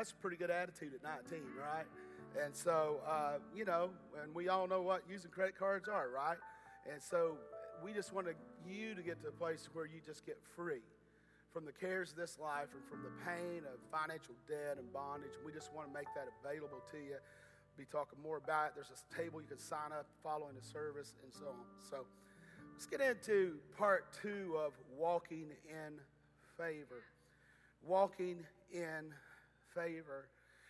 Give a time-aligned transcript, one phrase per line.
[0.00, 1.84] That's a pretty good attitude at 19, right?
[2.42, 3.90] And so, uh, you know,
[4.22, 6.38] and we all know what using credit cards are, right?
[6.90, 7.36] And so
[7.84, 8.28] we just want
[8.66, 10.80] you to get to a place where you just get free
[11.52, 15.36] from the cares of this life and from the pain of financial debt and bondage.
[15.44, 17.16] We just want to make that available to you.
[17.76, 18.72] Be talking more about it.
[18.76, 21.66] There's a table you can sign up following the service and so on.
[21.90, 22.06] So
[22.72, 26.00] let's get into part two of walking in
[26.56, 27.04] favor.
[27.84, 28.38] Walking
[28.72, 29.12] in
[29.74, 30.28] favor.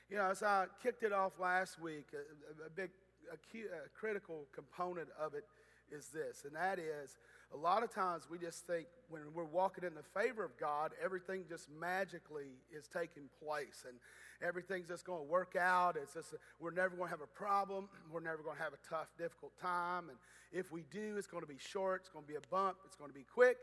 [0.08, 2.90] You know, as I kicked it off last week, a, a big,
[3.32, 5.44] a, key, a critical component of it
[5.92, 7.16] is this, and that is
[7.52, 10.92] a lot of times we just think when we're walking in the favor of God,
[11.02, 13.98] everything just magically is taking place and
[14.46, 15.96] everything's just going to work out.
[16.00, 17.88] It's just, we're never going to have a problem.
[18.12, 20.08] We're never going to have a tough, difficult time.
[20.08, 20.18] And
[20.52, 22.96] if we do, it's going to be short, it's going to be a bump, it's
[22.96, 23.56] going to be quick.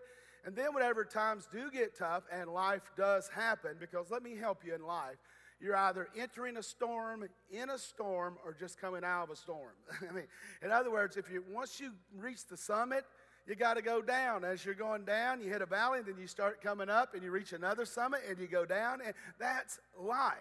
[0.46, 4.64] And then, whenever times do get tough and life does happen, because let me help
[4.66, 5.18] you in life,
[5.60, 9.74] you're either entering a storm, in a storm, or just coming out of a storm.
[10.10, 10.28] I mean,
[10.62, 13.06] in other words, if you once you reach the summit,
[13.48, 14.44] you got to go down.
[14.44, 17.32] As you're going down, you hit a valley, then you start coming up, and you
[17.32, 20.38] reach another summit, and you go down, and that's life.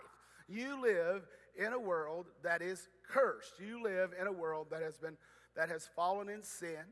[0.48, 1.22] You live
[1.56, 3.54] in a world that is cursed.
[3.58, 5.16] You live in a world that has been
[5.56, 6.84] that has fallen in sin.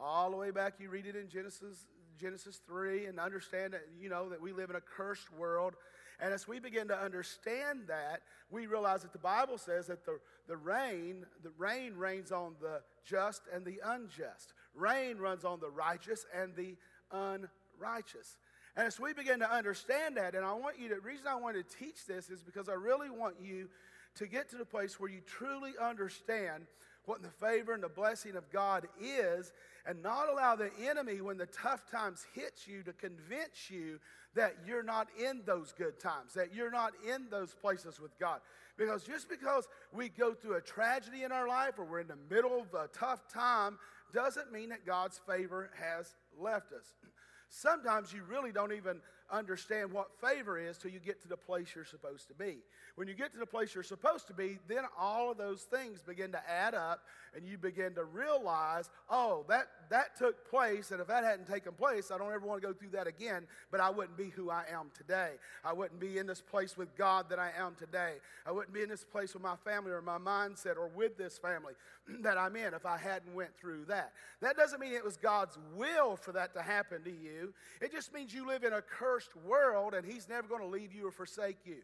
[0.00, 1.86] All the way back, you read it in Genesis
[2.18, 5.74] Genesis 3 and understand that you know that we live in a cursed world
[6.20, 10.18] and as we begin to understand that, we realize that the Bible says that the,
[10.48, 14.52] the rain, the rain rains on the just and the unjust.
[14.74, 16.76] Rain runs on the righteous and the
[17.12, 18.36] unrighteous.
[18.76, 21.36] And as we begin to understand that, and I want you to, the reason I
[21.36, 23.68] want to teach this is because I really want you
[24.16, 26.66] to get to the place where you truly understand
[27.04, 29.52] what the favor and the blessing of God is,
[29.88, 33.98] and not allow the enemy, when the tough times hit you, to convince you
[34.34, 38.40] that you're not in those good times, that you're not in those places with God.
[38.76, 42.18] Because just because we go through a tragedy in our life or we're in the
[42.30, 43.78] middle of a tough time
[44.12, 46.94] doesn't mean that God's favor has left us.
[47.48, 51.68] Sometimes you really don't even understand what favor is till you get to the place
[51.74, 52.58] you're supposed to be.
[52.96, 56.02] When you get to the place you're supposed to be, then all of those things
[56.02, 57.00] begin to add up
[57.34, 61.72] and you begin to realize, oh, that, that took place, and if that hadn't taken
[61.72, 64.50] place, I don't ever want to go through that again, but I wouldn't be who
[64.50, 65.32] I am today.
[65.64, 68.14] I wouldn't be in this place with God that I am today.
[68.46, 71.38] I wouldn't be in this place with my family or my mindset or with this
[71.38, 71.74] family
[72.22, 74.12] that I'm in if I hadn't went through that.
[74.40, 77.52] That doesn't mean it was God's will for that to happen to you.
[77.80, 80.92] It just means you live in a cursed world and he's never going to leave
[80.92, 81.78] you or forsake you.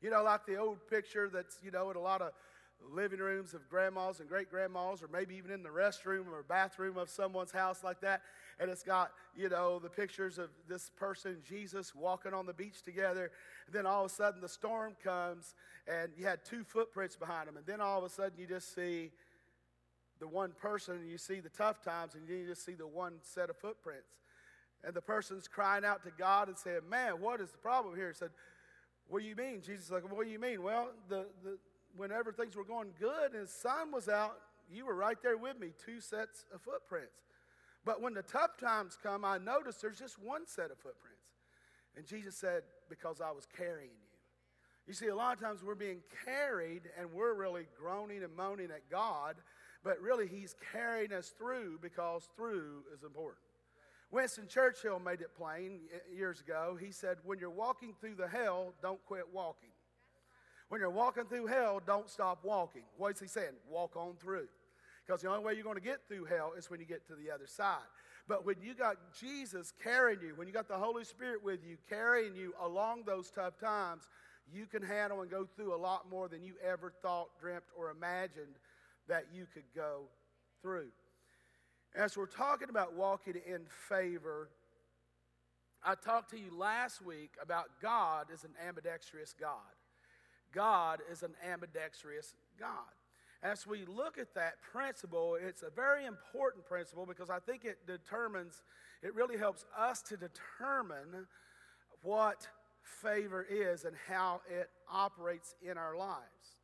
[0.00, 2.32] You know, like the old picture that's, you know, in a lot of
[2.92, 6.96] living rooms of grandmas and great grandmas, or maybe even in the restroom or bathroom
[6.96, 8.22] of someone's house like that.
[8.60, 12.82] And it's got, you know, the pictures of this person, Jesus, walking on the beach
[12.82, 13.30] together.
[13.66, 15.54] And then all of a sudden the storm comes
[15.86, 17.56] and you had two footprints behind them.
[17.56, 19.10] And then all of a sudden you just see
[20.20, 23.14] the one person and you see the tough times and you just see the one
[23.22, 24.08] set of footprints.
[24.86, 28.08] And the person's crying out to God and saying, Man, what is the problem here?
[28.08, 28.30] He said,
[29.08, 29.62] What do you mean?
[29.62, 30.62] Jesus like, What do you mean?
[30.62, 31.58] Well, the, the,
[31.96, 34.36] whenever things were going good and the sun was out,
[34.70, 37.22] you were right there with me, two sets of footprints.
[37.84, 41.24] But when the tough times come, I notice there's just one set of footprints.
[41.96, 44.04] And Jesus said, Because I was carrying you.
[44.86, 48.70] You see, a lot of times we're being carried and we're really groaning and moaning
[48.70, 49.36] at God,
[49.82, 53.43] but really He's carrying us through because through is important.
[54.14, 55.80] Winston Churchill made it plain
[56.16, 56.78] years ago.
[56.80, 59.70] He said, When you're walking through the hell, don't quit walking.
[60.68, 62.84] When you're walking through hell, don't stop walking.
[62.96, 63.54] What is he saying?
[63.68, 64.46] Walk on through.
[65.04, 67.16] Because the only way you're going to get through hell is when you get to
[67.16, 67.82] the other side.
[68.28, 71.76] But when you got Jesus carrying you, when you got the Holy Spirit with you,
[71.88, 74.04] carrying you along those tough times,
[74.50, 77.90] you can handle and go through a lot more than you ever thought, dreamt, or
[77.90, 78.54] imagined
[79.08, 80.02] that you could go
[80.62, 80.90] through.
[81.96, 84.48] As we're talking about walking in favor,
[85.84, 89.58] I talked to you last week about God as an ambidextrous God.
[90.52, 92.68] God is an ambidextrous God.
[93.44, 97.86] As we look at that principle, it's a very important principle because I think it
[97.86, 98.62] determines,
[99.00, 101.28] it really helps us to determine
[102.02, 102.48] what
[102.82, 106.56] favor is and how it operates in our lives.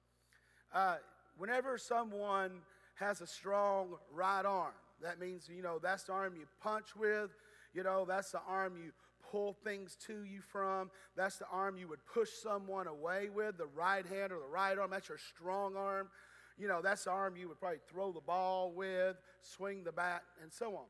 [0.75, 0.97] Uh,
[1.39, 2.63] whenever someone
[2.95, 4.73] has a strong right arm,
[5.03, 7.31] that means, you know, that's the arm you punch with.
[7.73, 8.93] You know, that's the arm you
[9.31, 10.91] pull things to you from.
[11.17, 14.77] That's the arm you would push someone away with, the right hand or the right
[14.77, 14.91] arm.
[14.91, 16.09] That's your strong arm.
[16.59, 20.23] You know, that's the arm you would probably throw the ball with, swing the bat,
[20.43, 20.85] and so on.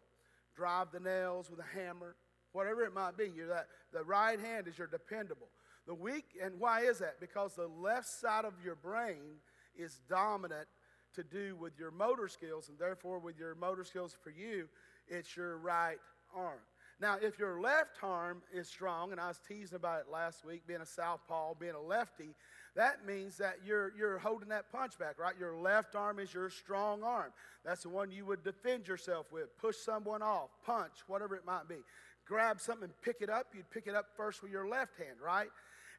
[0.56, 2.16] Drive the nails with a hammer,
[2.52, 3.30] whatever it might be.
[3.34, 5.48] You're that, the right hand is your dependable.
[5.86, 7.20] The weak, and why is that?
[7.20, 9.38] Because the left side of your brain
[9.76, 10.66] is dominant
[11.14, 14.68] to do with your motor skills, and therefore, with your motor skills for you,
[15.08, 15.98] it's your right
[16.34, 16.60] arm.
[17.00, 20.66] Now, if your left arm is strong, and I was teasing about it last week,
[20.66, 22.34] being a southpaw, being a lefty,
[22.76, 25.34] that means that you're, you're holding that punch back, right?
[25.38, 27.32] Your left arm is your strong arm.
[27.64, 31.68] That's the one you would defend yourself with, push someone off, punch, whatever it might
[31.68, 31.78] be.
[32.26, 35.48] Grab something pick it up, you'd pick it up first with your left hand, right?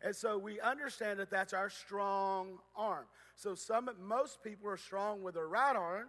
[0.04, 3.06] And so we understand that that's our strong arm.
[3.36, 6.08] So some, most people are strong with their right arm,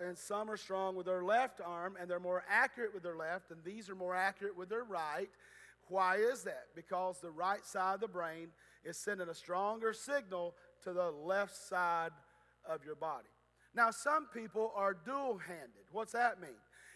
[0.00, 3.50] and some are strong with their left arm, and they're more accurate with their left,
[3.50, 5.30] and these are more accurate with their right.
[5.88, 6.66] Why is that?
[6.74, 8.48] Because the right side of the brain
[8.84, 12.12] is sending a stronger signal to the left side
[12.68, 13.28] of your body.
[13.74, 15.84] Now, some people are dual handed.
[15.92, 16.50] What's that mean?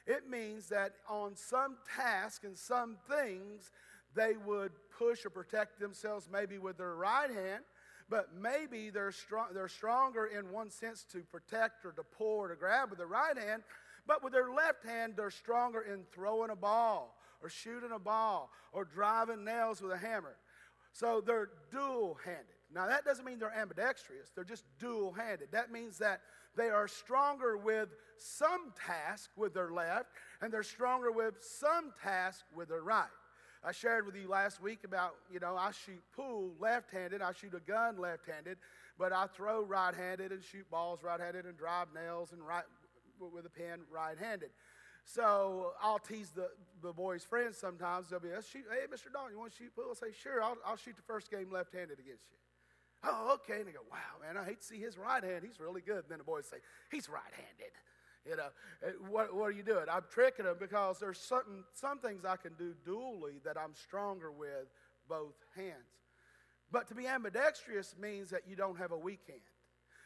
[0.06, 3.70] It means that on some tasks and some things,
[4.18, 7.62] they would push or protect themselves maybe with their right hand,
[8.10, 12.48] but maybe they're, strong, they're stronger in one sense to protect or to pull or
[12.48, 13.62] to grab with their right hand,
[14.06, 18.50] but with their left hand, they're stronger in throwing a ball or shooting a ball
[18.72, 20.36] or driving nails with a hammer.
[20.92, 22.46] So they're dual handed.
[22.74, 25.52] Now, that doesn't mean they're ambidextrous, they're just dual handed.
[25.52, 26.22] That means that
[26.56, 30.06] they are stronger with some task with their left,
[30.42, 33.06] and they're stronger with some task with their right.
[33.64, 37.32] I shared with you last week about, you know, I shoot pool left handed, I
[37.32, 38.58] shoot a gun left handed,
[38.98, 42.64] but I throw right handed and shoot balls right handed and drive nails and right
[43.20, 44.50] with a pen right handed.
[45.04, 46.50] So I'll tease the,
[46.82, 48.10] the boys' friends sometimes.
[48.10, 49.12] They'll be, shoot, hey, Mr.
[49.12, 49.86] Don, you want to shoot pool?
[49.88, 52.36] I'll say, sure, I'll, I'll shoot the first game left handed against you.
[53.04, 53.60] Oh, okay.
[53.60, 55.42] And they go, wow, man, I hate to see his right hand.
[55.44, 56.04] He's really good.
[56.04, 56.58] And then the boys say,
[56.90, 57.72] he's right handed.
[58.26, 58.48] You know,
[58.86, 59.86] eh, what, what are you doing?
[59.90, 64.30] I'm tricking them because there's certain, some things I can do dually that I'm stronger
[64.30, 64.66] with
[65.08, 65.98] both hands.
[66.70, 69.40] But to be ambidextrous means that you don't have a weak hand.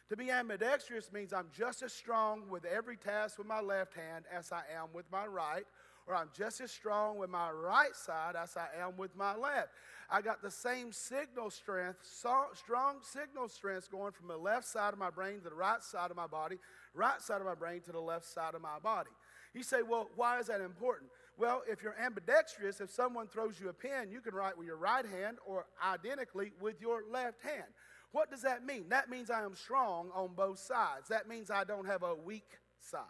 [0.09, 4.25] To be ambidextrous means I'm just as strong with every task with my left hand
[4.33, 5.65] as I am with my right,
[6.07, 9.71] or I'm just as strong with my right side as I am with my left.
[10.11, 14.99] I got the same signal strength, strong signal strength going from the left side of
[14.99, 16.59] my brain to the right side of my body,
[16.95, 19.11] right side of my brain to the left side of my body.
[19.55, 21.11] You say, well, why is that important?
[21.39, 24.77] Well, if you're ambidextrous, if someone throws you a pen, you can write with your
[24.77, 27.65] right hand or identically with your left hand.
[28.13, 28.91] What does that mean?
[28.91, 31.09] That means I am strong on both sides.
[31.09, 33.01] That means I don't have a weak side.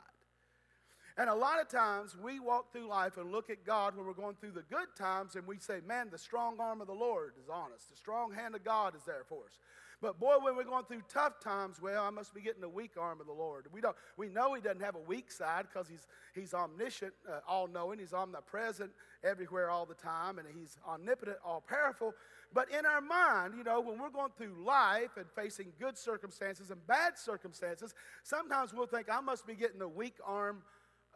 [1.18, 4.14] And a lot of times we walk through life and look at God when we're
[4.14, 7.34] going through the good times and we say, man, the strong arm of the Lord
[7.42, 7.84] is on us.
[7.90, 9.58] The strong hand of God is there for us.
[10.02, 12.94] But boy, when we're going through tough times, well, I must be getting the weak
[12.98, 13.66] arm of the Lord.
[13.72, 17.38] We, don't, we know He doesn't have a weak side because he's, he's omniscient, uh,
[17.46, 18.00] all knowing.
[18.00, 18.90] He's omnipresent
[19.22, 22.14] everywhere all the time, and He's omnipotent, all powerful.
[22.52, 26.72] But in our mind, you know, when we're going through life and facing good circumstances
[26.72, 27.94] and bad circumstances,
[28.24, 30.62] sometimes we'll think, I must be getting the weak arm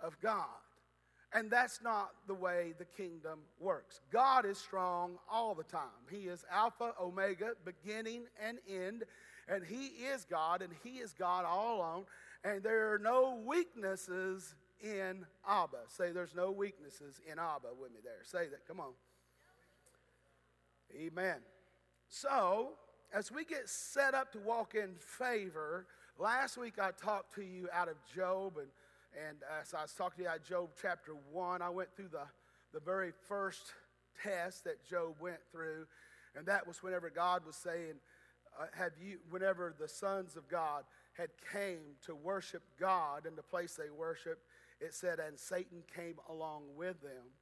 [0.01, 0.47] of God.
[1.33, 4.01] And that's not the way the kingdom works.
[4.13, 5.83] God is strong all the time.
[6.11, 9.05] He is Alpha, Omega, beginning and end.
[9.49, 12.05] And He is God, and He is God all alone.
[12.45, 15.79] And there are no weaknesses in Abba.
[15.89, 18.23] Say, there's no weaknesses in Abba with me there.
[18.25, 18.67] Say that.
[18.67, 18.93] Come on.
[20.95, 21.37] Amen.
[22.09, 22.71] So,
[23.13, 25.87] as we get set up to walk in favor,
[26.19, 28.69] last week I talked to you out of Job and
[29.17, 32.27] and as I was talking to you about Job chapter 1, I went through the,
[32.75, 33.73] the very first
[34.23, 35.87] test that Job went through.
[36.37, 37.95] And that was whenever God was saying,
[38.61, 40.85] uh, have you, whenever the sons of God
[41.17, 44.41] had came to worship God in the place they worship,
[44.81, 47.33] it said, and Satan came along with them.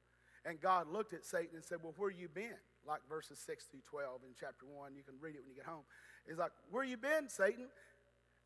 [0.45, 2.55] And God looked at Satan and said, well, where you been?
[2.87, 4.95] Like verses 6 through 12 in chapter 1.
[4.95, 5.83] You can read it when you get home.
[6.25, 7.65] He's like, where you been, Satan?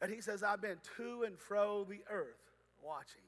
[0.02, 2.49] And he says, I've been to and fro the earth
[2.84, 3.22] watching.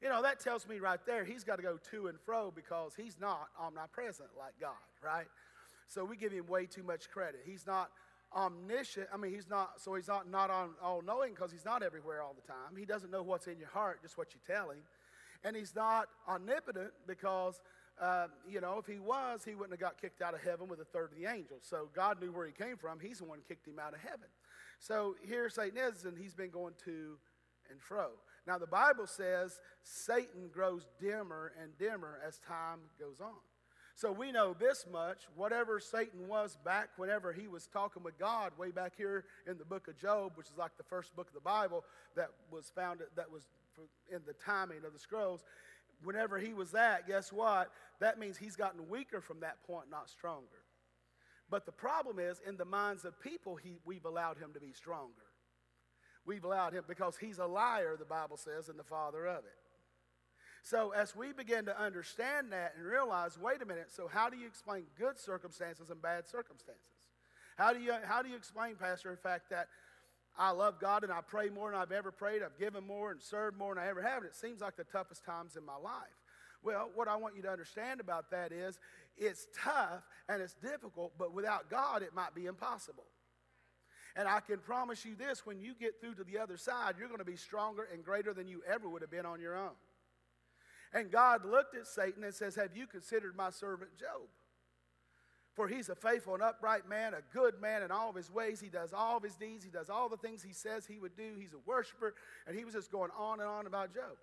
[0.00, 2.94] You know, that tells me right there he's got to go to and fro because
[2.96, 4.70] he's not omnipresent like God,
[5.04, 5.26] right?
[5.88, 7.40] So we give him way too much credit.
[7.44, 7.90] He's not
[8.36, 9.08] omniscient.
[9.12, 10.50] I mean, he's not, so he's not, not
[10.82, 12.76] all knowing because he's not everywhere all the time.
[12.76, 14.78] He doesn't know what's in your heart, just what you tell him.
[15.44, 17.60] And he's not omnipotent because,
[18.00, 20.80] uh, you know, if he was, he wouldn't have got kicked out of heaven with
[20.80, 21.62] a third of the angels.
[21.62, 23.00] So God knew where he came from.
[23.00, 24.28] He's the one who kicked him out of heaven.
[24.78, 27.16] So here Satan is, and he's been going to
[27.70, 28.10] and fro.
[28.48, 33.36] Now, the Bible says Satan grows dimmer and dimmer as time goes on.
[33.94, 38.52] So we know this much whatever Satan was back whenever he was talking with God,
[38.56, 41.34] way back here in the book of Job, which is like the first book of
[41.34, 41.84] the Bible
[42.16, 43.42] that was found, that was
[44.10, 45.44] in the timing of the scrolls.
[46.02, 47.70] Whenever he was that, guess what?
[48.00, 50.62] That means he's gotten weaker from that point, not stronger.
[51.50, 54.72] But the problem is, in the minds of people, he, we've allowed him to be
[54.72, 55.27] stronger.
[56.28, 59.56] We've allowed him because he's a liar, the Bible says, and the father of it.
[60.62, 64.36] So, as we begin to understand that and realize, wait a minute, so how do
[64.36, 66.82] you explain good circumstances and bad circumstances?
[67.56, 69.68] How do you, how do you explain, Pastor, in fact, that
[70.38, 73.22] I love God and I pray more than I've ever prayed, I've given more and
[73.22, 75.76] served more than I ever have, and it seems like the toughest times in my
[75.76, 75.94] life?
[76.62, 78.78] Well, what I want you to understand about that is
[79.16, 83.04] it's tough and it's difficult, but without God, it might be impossible.
[84.16, 87.08] And I can promise you this when you get through to the other side, you're
[87.08, 89.76] going to be stronger and greater than you ever would have been on your own.
[90.92, 94.28] And God looked at Satan and says, Have you considered my servant Job?
[95.54, 98.60] For he's a faithful and upright man, a good man in all of his ways.
[98.60, 101.16] He does all of his deeds, he does all the things he says he would
[101.16, 101.34] do.
[101.38, 102.14] He's a worshiper.
[102.46, 104.16] And he was just going on and on about Job.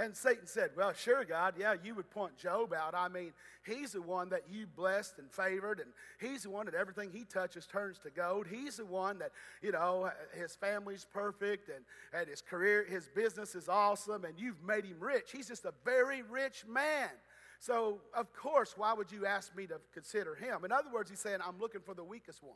[0.00, 2.94] And Satan said, Well, sure, God, yeah, you would point Job out.
[2.94, 3.32] I mean,
[3.66, 5.90] he's the one that you blessed and favored, and
[6.20, 8.46] he's the one that everything he touches turns to gold.
[8.48, 10.08] He's the one that, you know,
[10.40, 15.00] his family's perfect and, and his career, his business is awesome, and you've made him
[15.00, 15.32] rich.
[15.32, 17.10] He's just a very rich man.
[17.58, 20.64] So, of course, why would you ask me to consider him?
[20.64, 22.54] In other words, he's saying, I'm looking for the weakest one.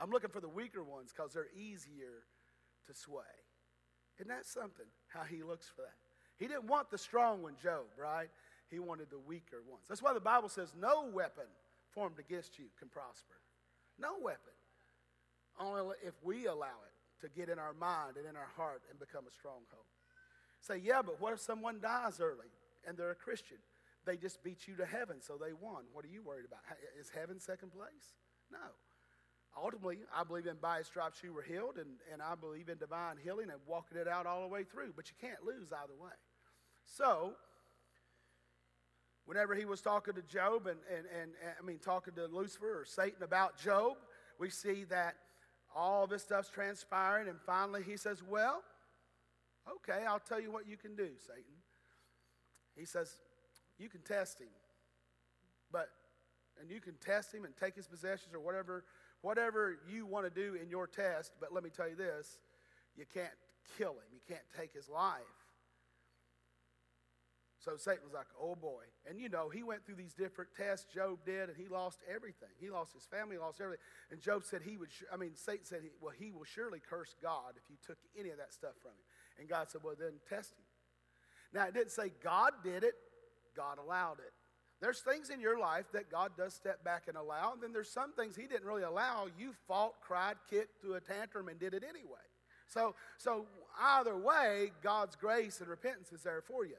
[0.00, 2.24] I'm looking for the weaker ones because they're easier
[2.86, 3.20] to sway.
[4.18, 6.07] Isn't that something, how he looks for that?
[6.38, 8.28] He didn't want the strong one, Job, right?
[8.70, 9.84] He wanted the weaker ones.
[9.88, 11.46] That's why the Bible says no weapon
[11.90, 13.34] formed against you can prosper.
[13.98, 14.52] No weapon.
[15.58, 18.98] Only if we allow it to get in our mind and in our heart and
[18.98, 19.88] become a stronghold.
[20.60, 22.50] Say, yeah, but what if someone dies early
[22.86, 23.58] and they're a Christian?
[24.06, 25.84] They just beat you to heaven, so they won.
[25.92, 26.60] What are you worried about?
[26.98, 28.14] Is heaven second place?
[28.50, 28.72] No.
[29.56, 33.16] Ultimately, I believe in by stripes you were healed, and, and I believe in divine
[33.22, 36.14] healing and walking it out all the way through, but you can't lose either way.
[36.96, 37.34] So,
[39.26, 42.80] whenever he was talking to Job and, and, and, and, I mean, talking to Lucifer
[42.80, 43.96] or Satan about Job,
[44.38, 45.16] we see that
[45.76, 48.62] all this stuff's transpiring, and finally he says, Well,
[49.70, 51.44] okay, I'll tell you what you can do, Satan.
[52.74, 53.12] He says,
[53.78, 54.48] You can test him,
[55.70, 55.88] but,
[56.60, 58.84] and you can test him and take his possessions or whatever,
[59.20, 62.38] whatever you want to do in your test, but let me tell you this
[62.96, 63.34] you can't
[63.76, 65.37] kill him, you can't take his life.
[67.68, 68.80] So Satan was like, oh boy.
[69.06, 72.48] And you know, he went through these different tests, Job did, and he lost everything.
[72.58, 73.84] He lost his family, lost everything.
[74.10, 77.56] And Job said he would, I mean, Satan said, well, he will surely curse God
[77.56, 79.04] if you took any of that stuff from him.
[79.38, 80.64] And God said, well, then test him.
[81.52, 82.94] Now, it didn't say God did it,
[83.54, 84.32] God allowed it.
[84.80, 87.90] There's things in your life that God does step back and allow, and then there's
[87.90, 89.26] some things He didn't really allow.
[89.36, 92.24] You fought, cried, kicked, threw a tantrum, and did it anyway.
[92.68, 93.46] So, so
[93.78, 96.76] either way, God's grace and repentance is there for you.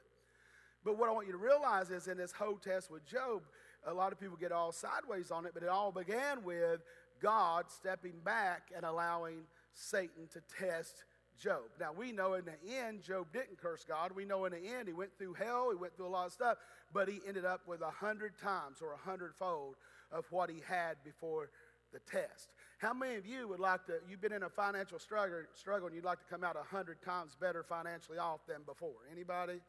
[0.84, 3.42] But what I want you to realize is in this whole test with Job,
[3.86, 6.80] a lot of people get all sideways on it, but it all began with
[7.20, 9.42] God stepping back and allowing
[9.74, 11.04] Satan to test
[11.38, 11.62] Job.
[11.78, 14.12] Now, we know in the end, Job didn't curse God.
[14.14, 16.32] We know in the end, he went through hell, he went through a lot of
[16.32, 16.58] stuff,
[16.92, 19.76] but he ended up with a hundred times or a hundredfold
[20.12, 21.50] of what he had before
[21.92, 22.50] the test.
[22.78, 25.94] How many of you would like to, you've been in a financial struggle, struggle and
[25.96, 28.94] you'd like to come out a hundred times better financially off than before?
[29.10, 29.60] Anybody?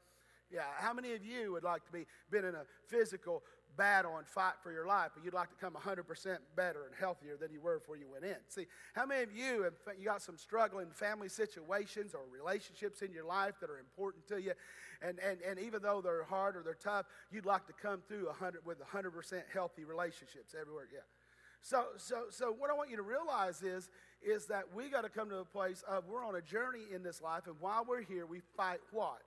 [0.51, 3.43] Yeah, how many of you would like to be been in a physical
[3.77, 7.37] battle and fight for your life, but you'd like to come 100% better and healthier
[7.37, 8.35] than you were before you went in?
[8.49, 13.13] See, how many of you have you got some struggling family situations or relationships in
[13.13, 14.53] your life that are important to you,
[15.01, 18.25] and and and even though they're hard or they're tough, you'd like to come through
[18.27, 20.87] 100 with 100% healthy relationships everywhere?
[20.91, 20.99] Yeah.
[21.61, 23.89] So so so what I want you to realize is
[24.21, 27.03] is that we got to come to a place of we're on a journey in
[27.03, 29.21] this life, and while we're here, we fight what?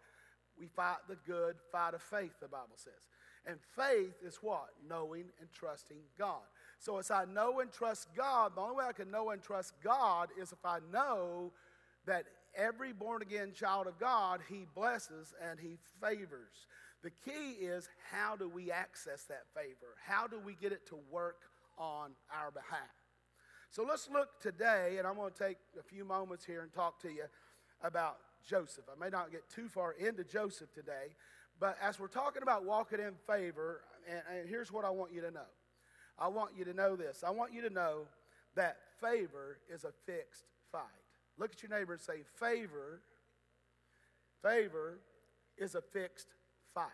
[0.58, 3.08] We fight the good fight of faith, the Bible says.
[3.46, 4.68] And faith is what?
[4.88, 6.42] Knowing and trusting God.
[6.78, 9.74] So as I know and trust God, the only way I can know and trust
[9.82, 11.52] God is if I know
[12.06, 16.66] that every born again child of God, He blesses and He favors.
[17.02, 19.94] The key is how do we access that favor?
[20.06, 21.42] How do we get it to work
[21.76, 22.80] on our behalf?
[23.70, 27.00] So let's look today, and I'm going to take a few moments here and talk
[27.02, 27.24] to you
[27.82, 28.84] about Joseph.
[28.94, 31.14] I may not get too far into Joseph today,
[31.58, 35.20] but as we're talking about walking in favor, and, and here's what I want you
[35.22, 35.46] to know
[36.18, 37.24] I want you to know this.
[37.26, 38.06] I want you to know
[38.54, 40.82] that favor is a fixed fight.
[41.38, 43.00] Look at your neighbor and say, favor,
[44.42, 45.00] favor
[45.58, 46.28] is a fixed
[46.72, 46.86] fight.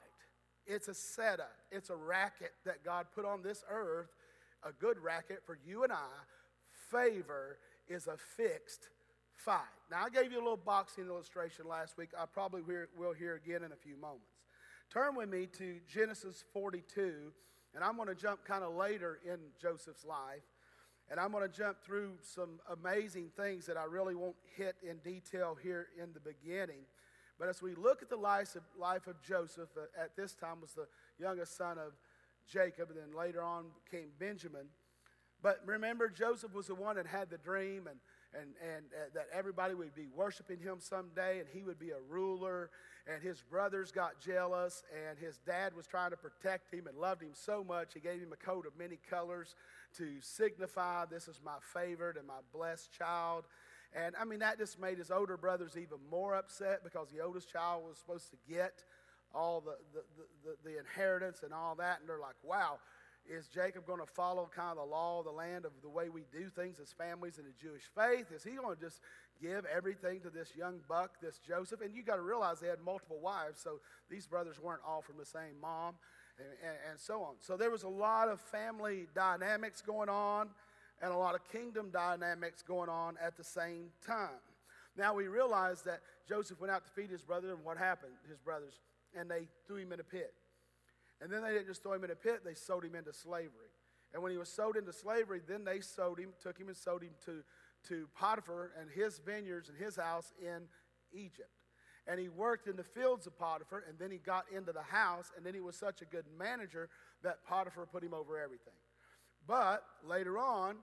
[0.66, 4.09] It's a setup, it's a racket that God put on this earth,
[4.62, 6.09] a good racket for you and I.
[6.90, 8.88] Favor is a fixed
[9.44, 9.61] fight.
[9.90, 12.11] Now, I gave you a little boxing illustration last week.
[12.18, 12.62] I probably
[12.97, 14.28] will hear again in a few moments.
[14.92, 17.32] Turn with me to Genesis 42
[17.75, 20.42] And I'm going to jump kind of later in Joseph's life.
[21.11, 24.99] And I'm going to jump through some amazing things that I really won't hit in
[24.99, 26.82] detail here in the beginning.
[27.38, 30.61] But as we look at the life of, life of Joseph, uh, at this time
[30.61, 30.87] was the
[31.18, 31.92] youngest son of
[32.47, 34.66] Jacob, and then later on came Benjamin.
[35.42, 37.99] But remember, Joseph was the one that had the dream, and,
[38.34, 42.00] and, and uh, that everybody would be worshiping him someday, and he would be a
[42.08, 42.70] ruler.
[43.12, 47.22] And his brothers got jealous, and his dad was trying to protect him and loved
[47.22, 49.54] him so much, he gave him a coat of many colors
[49.96, 53.44] to signify this is my favorite and my blessed child.
[53.94, 57.50] And I mean, that just made his older brothers even more upset because the oldest
[57.50, 58.84] child was supposed to get
[59.34, 60.02] all the, the,
[60.44, 62.00] the, the inheritance and all that.
[62.00, 62.78] And they're like, wow,
[63.30, 66.08] is Jacob going to follow kind of the law of the land of the way
[66.08, 68.32] we do things as families in the Jewish faith?
[68.34, 69.00] Is he going to just
[69.40, 71.80] give everything to this young buck, this Joseph?
[71.80, 73.78] And you got to realize they had multiple wives, so
[74.10, 75.94] these brothers weren't all from the same mom,
[76.38, 77.34] and, and, and so on.
[77.38, 80.49] So there was a lot of family dynamics going on
[81.00, 84.40] and a lot of kingdom dynamics going on at the same time.
[84.96, 88.12] Now we realize that Joseph went out to feed his brother, and what happened?
[88.28, 88.75] His brothers,
[89.16, 90.34] and they threw him in a pit.
[91.21, 93.71] And then they didn't just throw him in a pit, they sold him into slavery.
[94.12, 97.03] And when he was sold into slavery, then they sold him, took him and sold
[97.03, 97.43] him to,
[97.89, 100.62] to Potiphar and his vineyards and his house in
[101.12, 101.50] Egypt.
[102.07, 105.31] And he worked in the fields of Potiphar, and then he got into the house,
[105.37, 106.89] and then he was such a good manager
[107.23, 108.75] that Potiphar put him over everything.
[109.47, 110.77] But later on,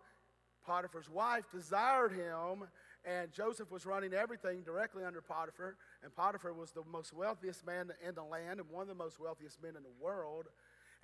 [0.65, 2.67] Potiphar's wife desired him,
[3.07, 5.75] and Joseph was running everything directly under Potiphar.
[6.03, 9.19] And Potiphar was the most wealthiest man in the land and one of the most
[9.19, 10.47] wealthiest men in the world.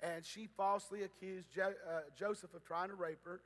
[0.02, 3.40] And she falsely accused jo- uh, Joseph of trying to rape her.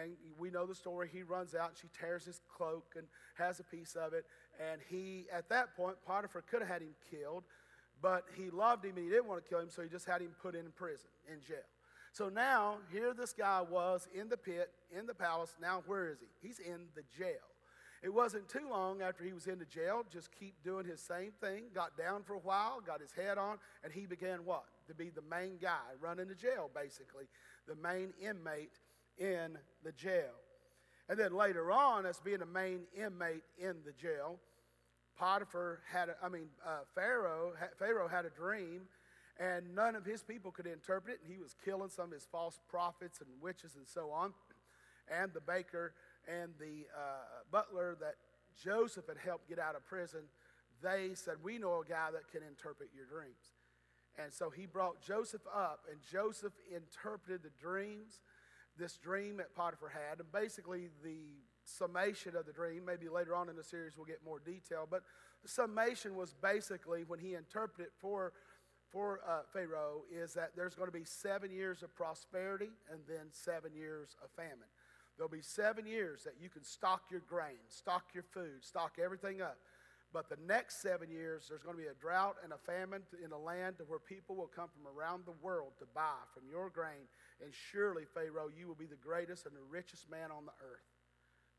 [0.00, 1.08] And we know the story.
[1.12, 3.06] He runs out, and she tears his cloak and
[3.36, 4.24] has a piece of it.
[4.60, 7.44] And he, at that point, Potiphar could have had him killed,
[8.00, 10.20] but he loved him and he didn't want to kill him, so he just had
[10.20, 11.66] him put in prison, in jail.
[12.12, 15.54] So now, here this guy was in the pit, in the palace.
[15.60, 16.26] Now, where is he?
[16.46, 17.53] He's in the jail.
[18.04, 21.32] It wasn't too long after he was in the jail, just keep doing his same
[21.40, 24.64] thing, got down for a while, got his head on, and he began what?
[24.88, 27.24] To be the main guy running the jail, basically,
[27.66, 28.78] the main inmate
[29.16, 30.34] in the jail.
[31.08, 34.38] And then later on, as being a main inmate in the jail,
[35.18, 38.82] Potiphar had, a, I mean, uh, Pharaoh, Pharaoh had a dream
[39.40, 41.20] and none of his people could interpret it.
[41.24, 44.34] And he was killing some of his false prophets and witches and so on.
[45.08, 45.92] And the baker
[46.28, 48.14] and the uh, butler that
[48.62, 50.22] Joseph had helped get out of prison,
[50.82, 53.54] they said, We know a guy that can interpret your dreams.
[54.16, 58.20] And so he brought Joseph up, and Joseph interpreted the dreams,
[58.78, 60.20] this dream that Potiphar had.
[60.20, 64.20] And basically, the summation of the dream, maybe later on in the series we'll get
[64.24, 65.02] more detail, but
[65.42, 68.32] the summation was basically when he interpreted for
[68.92, 73.26] for uh, Pharaoh is that there's going to be seven years of prosperity and then
[73.32, 74.70] seven years of famine.
[75.16, 79.40] There'll be seven years that you can stock your grain, stock your food, stock everything
[79.40, 79.58] up.
[80.12, 83.32] But the next seven years, there's going to be a drought and a famine in
[83.32, 87.10] a land where people will come from around the world to buy from your grain.
[87.42, 90.86] And surely, Pharaoh, you will be the greatest and the richest man on the earth.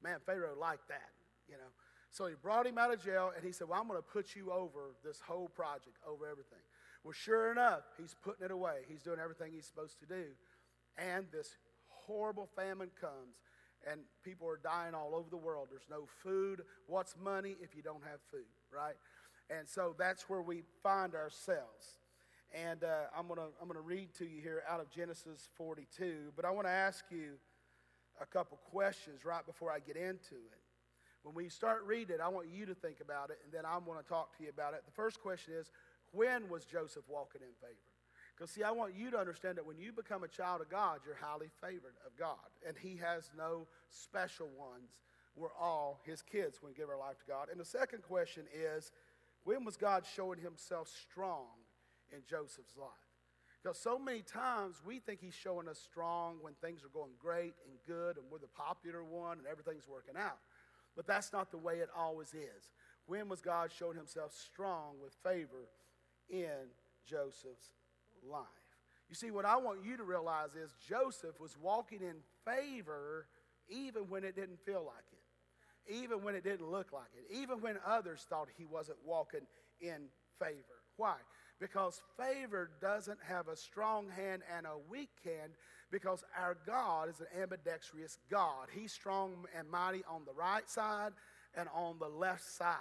[0.01, 1.11] Man, Pharaoh liked that,
[1.49, 1.71] you know.
[2.11, 4.37] So he brought him out of jail and he said, Well, I'm going to put
[4.37, 6.63] you over this whole project, over everything.
[7.03, 8.87] Well, sure enough, he's putting it away.
[8.87, 10.23] He's doing everything he's supposed to do.
[10.97, 11.57] And this
[12.05, 13.41] horrible famine comes,
[13.89, 15.67] and people are dying all over the world.
[15.69, 16.61] There's no food.
[16.87, 18.95] What's money if you don't have food, right?
[19.49, 21.99] And so that's where we find ourselves.
[22.53, 26.31] And uh, I'm going to I'm gonna read to you here out of Genesis 42,
[26.35, 27.33] but I want to ask you
[28.21, 30.61] a couple questions right before I get into it.
[31.23, 33.83] When we start reading it, I want you to think about it, and then I'm
[33.83, 34.83] going to talk to you about it.
[34.85, 35.71] The first question is
[36.11, 37.94] when was Joseph walking in favor?
[38.35, 40.99] Because, see, I want you to understand that when you become a child of God,
[41.05, 42.35] you're highly favored of God.
[42.67, 45.03] And He has no special ones.
[45.37, 47.47] We're all His kids when we give our life to God.
[47.49, 48.91] And the second question is
[49.45, 51.47] when was God showing Himself strong
[52.11, 52.89] in Joseph's life?
[53.63, 57.53] Because so many times we think He's showing us strong when things are going great
[57.65, 60.39] and good and we're the popular one and everything's working out.
[60.95, 62.71] But that's not the way it always is.
[63.05, 65.69] When was God showing Himself strong with favor
[66.29, 66.67] in
[67.05, 67.69] Joseph's
[68.29, 68.45] life.
[69.09, 73.27] You see, what I want you to realize is Joseph was walking in favor
[73.69, 77.61] even when it didn't feel like it, even when it didn't look like it, even
[77.61, 79.41] when others thought he wasn't walking
[79.79, 80.07] in
[80.39, 80.81] favor.
[80.97, 81.15] Why?
[81.59, 85.53] Because favor doesn't have a strong hand and a weak hand
[85.91, 88.67] because our God is an ambidextrous God.
[88.73, 91.13] He's strong and mighty on the right side
[91.55, 92.75] and on the left side.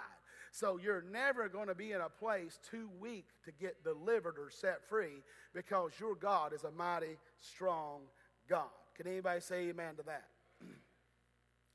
[0.55, 4.49] So you're never going to be in a place too weak to get delivered or
[4.49, 5.21] set free
[5.53, 8.03] because your God is a mighty, strong
[8.47, 8.69] God.
[8.95, 10.27] Can anybody say amen to that?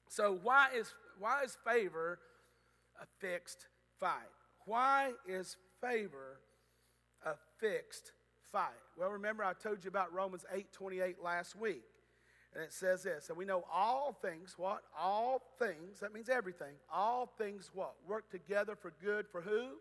[0.09, 2.21] so why is why is favor
[3.03, 3.67] a fixed
[3.99, 4.31] fight?
[4.65, 6.41] Why is favor
[7.27, 8.13] a fixed
[8.51, 8.71] fight?
[8.99, 11.85] Well, remember I told you about Romans 8 28 last week.
[12.55, 14.83] And it says this, and we know all things, what?
[14.99, 16.75] All things, that means everything.
[16.93, 17.95] All things what?
[18.09, 19.77] Work together for good for who?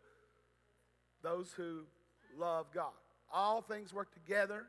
[1.23, 1.85] Those who
[2.37, 2.93] love God.
[3.33, 4.65] All things work together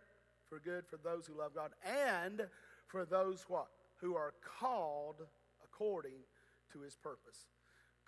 [0.49, 2.47] for good for those who love God and
[2.87, 3.69] for those what?
[4.01, 5.17] Who are called
[5.63, 6.21] according
[6.73, 7.47] to his purpose.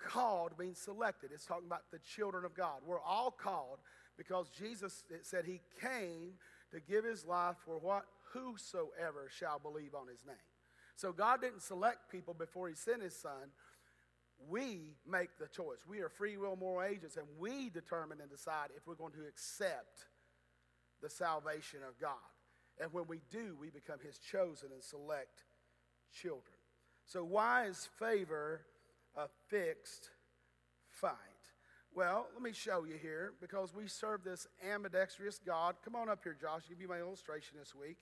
[0.02, 1.30] Called means selected.
[1.32, 2.80] It's talking about the children of God.
[2.86, 3.78] We're all called
[4.16, 6.32] because Jesus said he came
[6.72, 8.04] to give his life for what?
[8.32, 10.36] Whosoever shall believe on his name.
[10.96, 13.50] So God didn't select people before he sent his son.
[14.48, 15.78] We make the choice.
[15.88, 19.26] We are free will moral agents, and we determine and decide if we're going to
[19.28, 20.06] accept
[21.00, 22.16] the salvation of God.
[22.80, 25.44] And when we do, we become his chosen and select
[26.12, 26.56] children.
[27.06, 28.62] So, why is favor
[29.16, 30.10] a fixed
[30.88, 31.16] fight?
[31.94, 35.76] Well, let me show you here because we serve this ambidextrous God.
[35.84, 36.62] Come on up here, Josh.
[36.68, 37.98] Give you my illustration this week.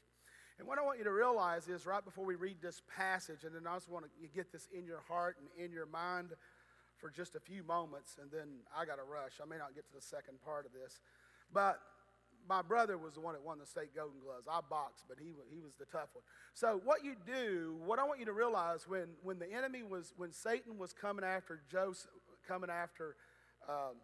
[0.60, 3.54] And what I want you to realize is right before we read this passage, and
[3.54, 6.32] then I just want to get this in your heart and in your mind
[6.98, 9.40] for just a few moments, and then I got to rush.
[9.42, 11.00] I may not get to the second part of this.
[11.50, 11.80] But
[12.46, 14.46] my brother was the one that won the state Golden Gloves.
[14.52, 16.24] I boxed, but he, he was the tough one.
[16.52, 20.12] So what you do, what I want you to realize, when, when the enemy was,
[20.18, 22.10] when Satan was coming after Joseph,
[22.46, 23.16] coming after
[23.66, 23.96] um,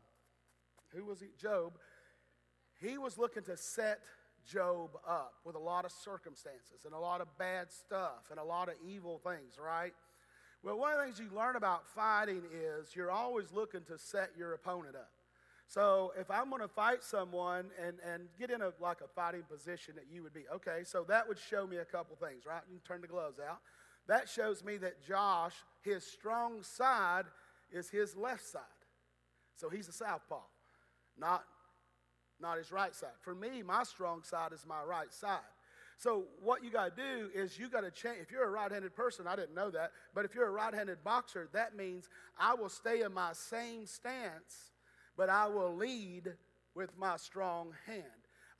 [0.94, 1.26] who was he?
[1.38, 1.74] Job.
[2.80, 4.00] He was looking to set
[4.50, 8.44] Job up with a lot of circumstances and a lot of bad stuff and a
[8.44, 9.92] lot of evil things, right?
[10.62, 14.30] Well, one of the things you learn about fighting is you're always looking to set
[14.36, 15.10] your opponent up.
[15.68, 19.42] So if I'm going to fight someone and, and get in a like a fighting
[19.50, 22.62] position that you would be, okay, so that would show me a couple things, right?
[22.70, 23.58] You can turn the gloves out.
[24.06, 27.24] That shows me that Josh, his strong side
[27.72, 28.62] is his left side.
[29.56, 30.42] So he's a southpaw,
[31.18, 31.44] not,
[32.40, 33.10] not his right side.
[33.20, 35.40] For me, my strong side is my right side.
[35.98, 38.18] So what you got to do is you got to change.
[38.20, 41.48] If you're a right-handed person, I didn't know that, but if you're a right-handed boxer,
[41.52, 44.72] that means I will stay in my same stance,
[45.16, 46.34] but I will lead
[46.74, 48.04] with my strong hand.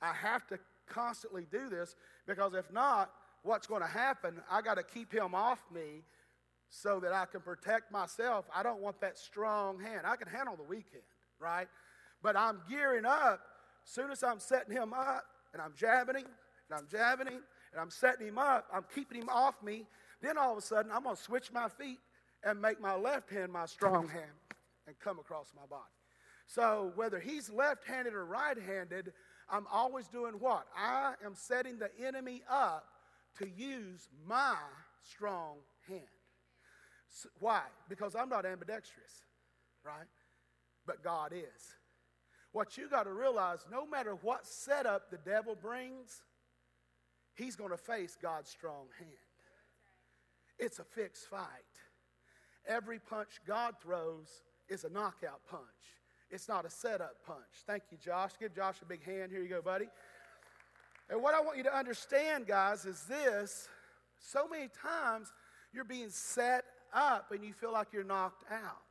[0.01, 3.11] I have to constantly do this because if not,
[3.43, 4.41] what's going to happen?
[4.49, 6.01] I got to keep him off me
[6.69, 8.45] so that I can protect myself.
[8.53, 10.01] I don't want that strong hand.
[10.05, 11.03] I can handle the weekend,
[11.39, 11.67] right?
[12.23, 13.41] But I'm gearing up.
[13.87, 15.23] Soon as I'm setting him up
[15.53, 16.25] and I'm jabbing him
[16.69, 19.85] and I'm jabbing him and I'm setting him up, I'm keeping him off me.
[20.21, 21.99] Then all of a sudden, I'm going to switch my feet
[22.43, 24.25] and make my left hand my strong hand
[24.87, 25.83] and come across my body.
[26.47, 29.13] So whether he's left handed or right handed,
[29.49, 30.65] I'm always doing what?
[30.75, 32.87] I am setting the enemy up
[33.39, 34.57] to use my
[35.01, 36.01] strong hand.
[37.39, 37.61] Why?
[37.87, 39.23] Because I'm not ambidextrous,
[39.85, 40.07] right?
[40.85, 41.77] But God is.
[42.51, 46.23] What you got to realize no matter what setup the devil brings,
[47.35, 49.11] he's going to face God's strong hand.
[50.57, 51.47] It's a fixed fight.
[52.67, 55.61] Every punch God throws is a knockout punch.
[56.29, 57.39] It's not a setup punch.
[57.65, 58.31] Thank you, Josh.
[58.39, 59.31] Give Josh a big hand.
[59.31, 59.87] Here you go, buddy.
[61.09, 63.69] And what I want you to understand, guys, is this
[64.19, 65.31] so many times
[65.73, 68.81] you're being set up and you feel like you're knocked out.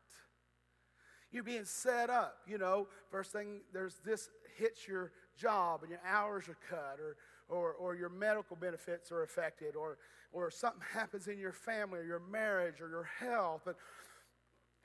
[1.36, 2.88] You're being set up, you know.
[3.10, 7.16] First thing, there's this hits your job and your hours are cut, or,
[7.54, 9.98] or, or your medical benefits are affected, or,
[10.32, 13.66] or something happens in your family or your marriage or your health.
[13.66, 13.76] And,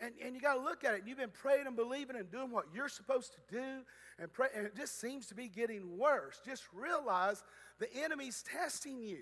[0.02, 1.04] and, and you got to look at it.
[1.06, 3.86] You've been praying and believing and doing what you're supposed to do,
[4.20, 6.42] and, pray, and it just seems to be getting worse.
[6.46, 7.46] Just realize
[7.80, 9.20] the enemy's testing you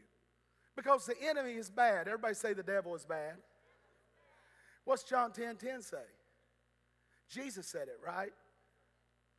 [0.75, 2.07] because the enemy is bad.
[2.07, 3.35] Everybody say the devil is bad.
[4.83, 5.97] What's John 10 10 say?
[7.29, 8.31] Jesus said it, right?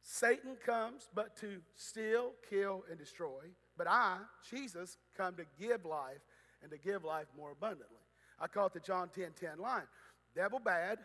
[0.02, 3.42] Satan comes but to steal, kill, and destroy.
[3.76, 4.18] But I,
[4.50, 6.20] Jesus, come to give life
[6.62, 7.96] and to give life more abundantly.
[8.40, 9.86] I call it the John 10 10 line.
[10.34, 10.98] Devil bad,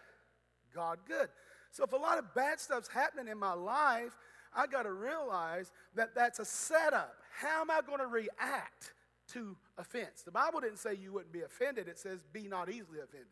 [0.74, 1.30] God good.
[1.72, 4.16] So if a lot of bad stuff's happening in my life,
[4.56, 7.16] I got to realize that that's a setup.
[7.38, 8.94] How am I going to react
[9.34, 10.22] to offense?
[10.22, 13.28] The Bible didn't say you wouldn't be offended, it says be not easily offended.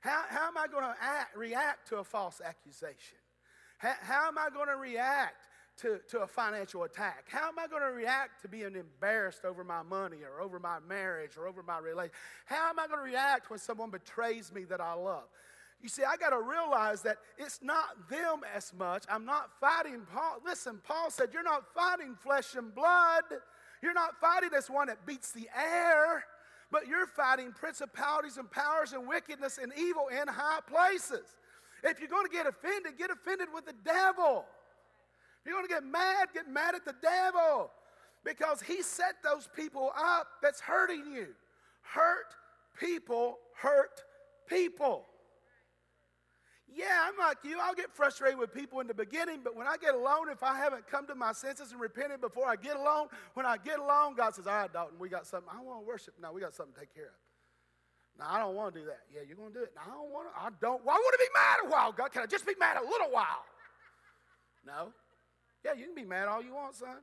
[0.00, 3.18] How, how am I going to act, react to a false accusation?
[3.78, 5.46] How, how am I going to react
[5.78, 7.26] to, to a financial attack?
[7.28, 10.78] How am I going to react to being embarrassed over my money or over my
[10.88, 12.14] marriage or over my relationship?
[12.46, 15.24] How am I going to react when someone betrays me that I love?
[15.80, 19.04] You see, I got to realize that it's not them as much.
[19.08, 20.38] I'm not fighting Paul.
[20.44, 23.22] Listen, Paul said, You're not fighting flesh and blood.
[23.80, 26.24] You're not fighting this one that beats the air,
[26.70, 31.36] but you're fighting principalities and powers and wickedness and evil in high places.
[31.82, 34.44] If you're going to get offended, get offended with the devil.
[35.40, 37.70] If you're going to get mad, get mad at the devil
[38.24, 41.28] because he set those people up that's hurting you.
[41.82, 42.34] Hurt
[42.78, 44.02] people hurt
[44.48, 45.06] people.
[46.74, 47.58] Yeah, I'm like you.
[47.60, 50.56] I'll get frustrated with people in the beginning, but when I get alone, if I
[50.56, 54.14] haven't come to my senses and repented before I get alone, when I get alone,
[54.16, 55.48] God says, All right, Dalton, we got something.
[55.52, 56.14] I want to worship.
[56.20, 57.18] No, we got something to take care of.
[58.18, 59.00] Now, I don't want to do that.
[59.14, 59.72] Yeah, you're going to do it.
[59.76, 60.40] No, I don't want to.
[60.40, 60.84] I don't.
[60.84, 61.92] Well, I want to be mad a while.
[61.92, 63.44] God, can I just be mad a little while?
[64.66, 64.92] No.
[65.64, 66.96] Yeah, you can be mad all you want, son.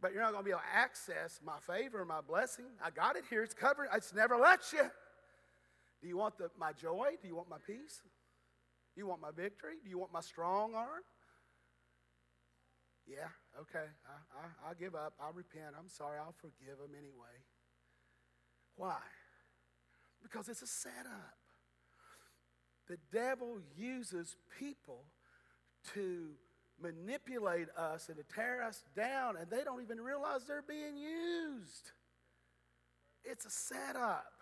[0.00, 2.66] But you're not going to be able to access my favor, my blessing.
[2.82, 3.42] I got it here.
[3.42, 3.88] It's covered.
[3.94, 4.88] It's never let you.
[6.00, 7.10] Do you want the, my joy?
[7.20, 8.00] Do you want my peace?
[8.96, 9.74] You want my victory?
[9.82, 11.02] Do you want my strong arm?
[13.06, 13.28] Yeah,
[13.60, 13.86] okay.
[14.06, 15.14] I, I, I'll give up.
[15.20, 15.74] I'll repent.
[15.78, 16.18] I'm sorry.
[16.18, 17.36] I'll forgive them anyway.
[18.76, 18.98] Why?
[20.22, 21.36] Because it's a setup.
[22.88, 25.04] The devil uses people
[25.94, 26.30] to
[26.82, 31.92] manipulate us and to tear us down, and they don't even realize they're being used.
[33.24, 34.32] It's a setup.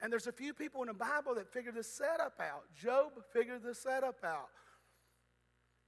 [0.00, 2.62] And there's a few people in the Bible that figured this setup out.
[2.80, 4.48] Job figured the setup out.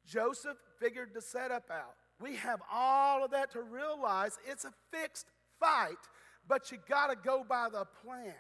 [0.07, 1.95] Joseph figured the setup out.
[2.21, 5.27] We have all of that to realize it's a fixed
[5.59, 5.97] fight,
[6.49, 8.35] but you got to go by the plan.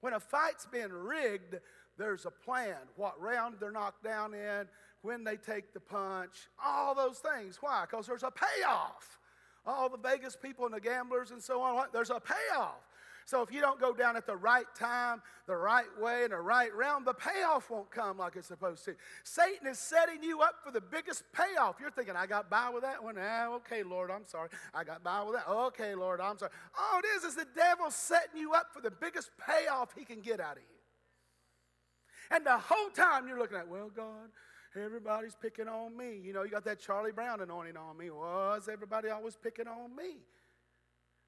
[0.00, 1.56] When a fight's been rigged,
[1.96, 2.76] there's a plan.
[2.96, 4.66] What round they're knocked down in,
[5.02, 7.58] when they take the punch, all those things.
[7.60, 7.84] Why?
[7.88, 9.18] Because there's a payoff.
[9.64, 12.82] All the Vegas people and the gamblers and so on, there's a payoff.
[13.24, 16.38] So if you don't go down at the right time, the right way, in the
[16.38, 18.94] right realm, the payoff won't come like it's supposed to.
[19.24, 21.76] Satan is setting you up for the biggest payoff.
[21.80, 23.16] You're thinking, I got by with that one.
[23.18, 24.48] Ah, okay, Lord, I'm sorry.
[24.74, 25.48] I got by with that.
[25.48, 26.52] Okay, Lord, I'm sorry.
[26.78, 30.20] All it is is the devil setting you up for the biggest payoff he can
[30.20, 32.36] get out of you.
[32.36, 34.30] And the whole time you're looking at, well, God,
[34.74, 36.18] everybody's picking on me.
[36.24, 38.10] You know, you got that Charlie Brown anointing on me.
[38.10, 40.18] Was everybody always picking on me?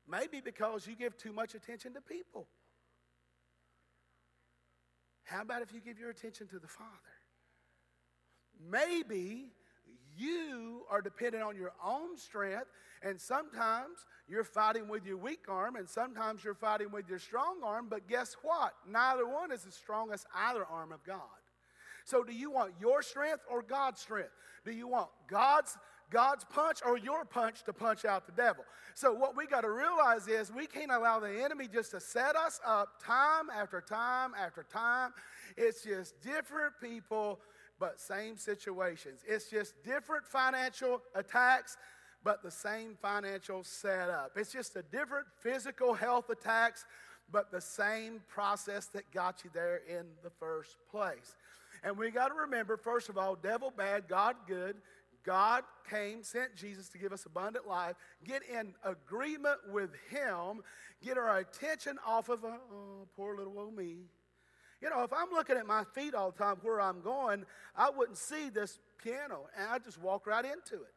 [0.08, 2.46] Maybe because you give too much attention to people.
[5.24, 6.90] How about if you give your attention to the Father?
[8.70, 9.52] Maybe
[10.16, 12.66] you are dependent on your own strength,
[13.02, 17.60] and sometimes you're fighting with your weak arm, and sometimes you're fighting with your strong
[17.64, 18.74] arm, but guess what?
[18.88, 21.20] Neither one is as strong as either arm of God.
[22.04, 24.30] So, do you want your strength or God's strength?
[24.64, 25.76] Do you want God's
[26.10, 28.64] God's punch or your punch to punch out the devil.
[28.94, 32.36] So, what we got to realize is we can't allow the enemy just to set
[32.36, 35.12] us up time after time after time.
[35.56, 37.40] It's just different people,
[37.78, 39.20] but same situations.
[39.26, 41.76] It's just different financial attacks,
[42.22, 44.32] but the same financial setup.
[44.36, 46.84] It's just a different physical health attacks,
[47.30, 51.34] but the same process that got you there in the first place.
[51.82, 54.76] And we got to remember, first of all, devil bad, God good.
[55.24, 60.62] God came, sent Jesus to give us abundant life, get in agreement with Him,
[61.02, 63.96] get our attention off of, uh, oh, poor little old me.
[64.82, 67.88] You know, if I'm looking at my feet all the time where I'm going, I
[67.88, 70.94] wouldn't see this piano and I'd just walk right into it.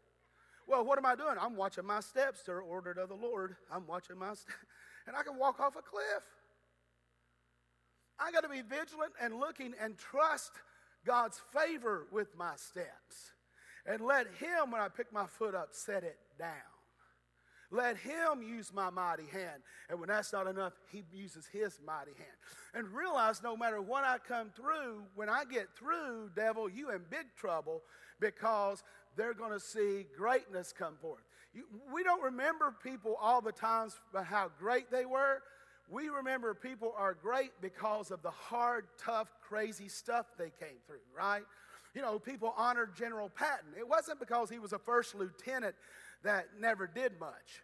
[0.68, 1.36] Well, what am I doing?
[1.40, 2.42] I'm watching my steps.
[2.44, 3.56] They're ordered of the Lord.
[3.72, 4.54] I'm watching my steps.
[5.08, 6.04] And I can walk off a cliff.
[8.20, 10.52] I got to be vigilant and looking and trust
[11.06, 13.32] God's favor with my steps
[13.88, 16.52] and let Him, when I pick my foot up, set it down.
[17.71, 19.62] Let Him use my mighty hand.
[19.89, 22.38] And when that's not enough, He uses His mighty hand.
[22.73, 27.02] And realize no matter what I come through, when I get through, devil, you in
[27.10, 27.82] big trouble
[28.19, 28.84] because
[29.15, 31.23] they're going to see greatness come forth.
[31.54, 35.41] You, we don't remember people all the times how great they were.
[35.89, 40.97] We remember people are great because of the hard, tough, crazy stuff they came through,
[41.15, 41.43] right?
[41.98, 43.70] You know, people honored General Patton.
[43.76, 45.74] It wasn't because he was a first lieutenant
[46.22, 47.64] that never did much.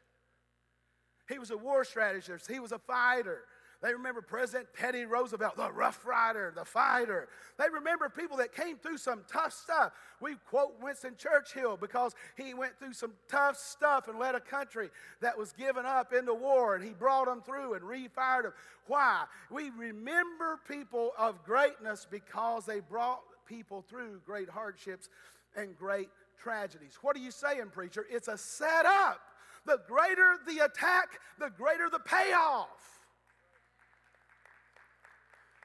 [1.30, 3.42] He was a war strategist, he was a fighter.
[3.84, 7.28] They remember President Teddy Roosevelt, the rough rider, the fighter.
[7.60, 9.92] They remember people that came through some tough stuff.
[10.20, 14.90] We quote Winston Churchill because he went through some tough stuff and led a country
[15.22, 18.54] that was given up in the war, and he brought them through and refired them.
[18.88, 19.26] Why?
[19.52, 25.10] We remember people of greatness because they brought people through great hardships
[25.56, 26.98] and great tragedies.
[27.02, 28.06] What are you saying, preacher?
[28.10, 29.20] It's a setup.
[29.66, 32.94] The greater the attack, the greater the payoff.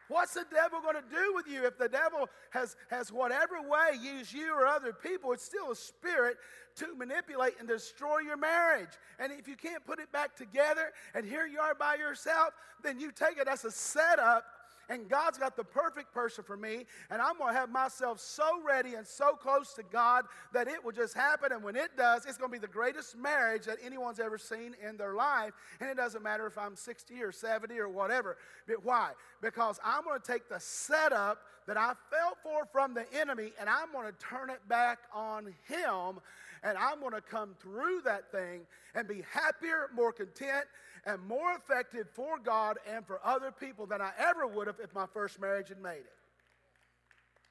[0.08, 1.66] What's the devil going to do with you?
[1.66, 5.76] If the devil has, has whatever way used you or other people, it's still a
[5.76, 6.38] spirit
[6.76, 8.88] to manipulate and destroy your marriage.
[9.18, 12.98] And if you can't put it back together and here you are by yourself, then
[12.98, 14.44] you take it as a setup
[14.88, 18.62] and God's got the perfect person for me, and I'm going to have myself so
[18.66, 21.52] ready and so close to God that it will just happen.
[21.52, 24.74] And when it does, it's going to be the greatest marriage that anyone's ever seen
[24.86, 25.52] in their life.
[25.80, 28.36] And it doesn't matter if I'm 60 or 70 or whatever.
[28.66, 29.12] But why?
[29.42, 33.68] Because I'm going to take the setup that I fell for from the enemy and
[33.68, 36.20] I'm going to turn it back on him
[36.62, 38.62] and I'm going to come through that thing
[38.94, 40.64] and be happier, more content,
[41.04, 44.94] and more effective for God and for other people than I ever would have if
[44.94, 46.18] my first marriage had made it.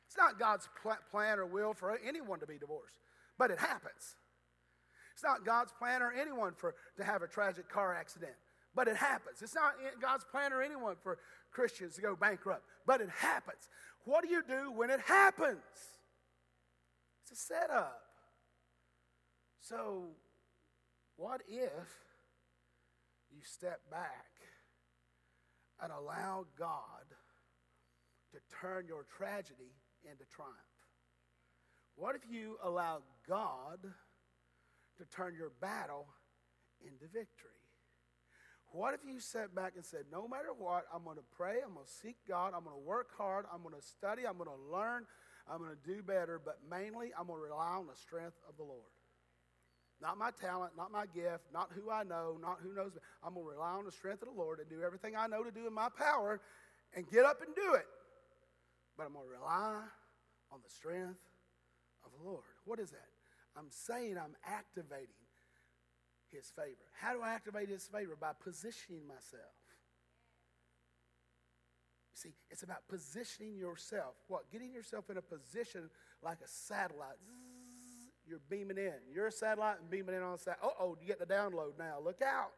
[0.08, 3.00] It's not God's pl- plan or will for anyone to be divorced,
[3.38, 4.16] but it happens.
[5.14, 8.34] It's not God's plan or anyone for to have a tragic car accident,
[8.76, 9.42] but it happens.
[9.42, 11.18] It's not God's plan or anyone for
[11.52, 13.68] Christians to go bankrupt, but it happens.
[14.06, 15.58] What do you do when it happens?
[17.24, 18.00] It's a setup.
[19.60, 20.10] So,
[21.18, 21.72] what if
[23.32, 24.32] you step back
[25.82, 27.06] and allow God
[28.32, 30.56] to turn your tragedy into triumph?
[31.96, 33.80] What if you allow God
[34.98, 36.08] to turn your battle
[36.82, 37.58] into victory?
[38.72, 41.74] What if you sat back and said, No matter what, I'm going to pray, I'm
[41.74, 44.50] going to seek God, I'm going to work hard, I'm going to study, I'm going
[44.50, 45.06] to learn,
[45.50, 48.58] I'm going to do better, but mainly I'm going to rely on the strength of
[48.58, 48.97] the Lord.
[50.02, 53.02] Not my talent, not my gift, not who I know, not who knows me.
[53.24, 55.44] I'm going to rely on the strength of the Lord and do everything I know
[55.44, 56.40] to do in my power
[56.96, 57.86] and get up and do it.
[58.96, 59.82] But I'm going to rely
[60.52, 61.20] on the strength
[62.06, 62.44] of the Lord.
[62.66, 63.10] What is that?
[63.58, 65.18] I'm saying I'm activating
[66.32, 66.86] his favor.
[67.00, 68.16] How do I activate his favor?
[68.20, 69.56] By positioning myself.
[72.14, 74.16] See, it's about positioning yourself.
[74.28, 74.52] What?
[74.52, 75.90] Getting yourself in a position
[76.24, 77.18] like a satellite.
[77.24, 77.47] Zzz,
[78.28, 78.94] you're beaming in.
[79.14, 80.64] You're a satellite and beaming in on satellite.
[80.64, 81.98] Uh oh, you get the download now.
[82.04, 82.52] Look out.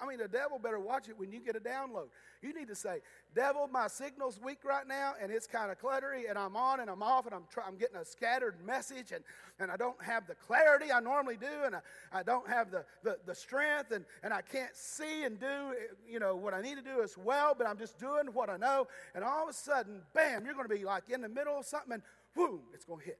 [0.00, 2.08] I mean, the devil better watch it when you get a download.
[2.42, 2.98] You need to say,
[3.34, 6.90] Devil, my signal's weak right now, and it's kind of cluttery, and I'm on and
[6.90, 9.22] I'm off, and I'm, try- I'm getting a scattered message, and,
[9.60, 11.80] and I don't have the clarity I normally do, and I,
[12.12, 15.74] I don't have the, the, the strength, and, and I can't see and do
[16.08, 18.56] you know what I need to do as well, but I'm just doing what I
[18.56, 18.88] know.
[19.14, 21.66] And all of a sudden, bam, you're going to be like in the middle of
[21.66, 22.02] something, and
[22.34, 23.18] boom, it's going to hit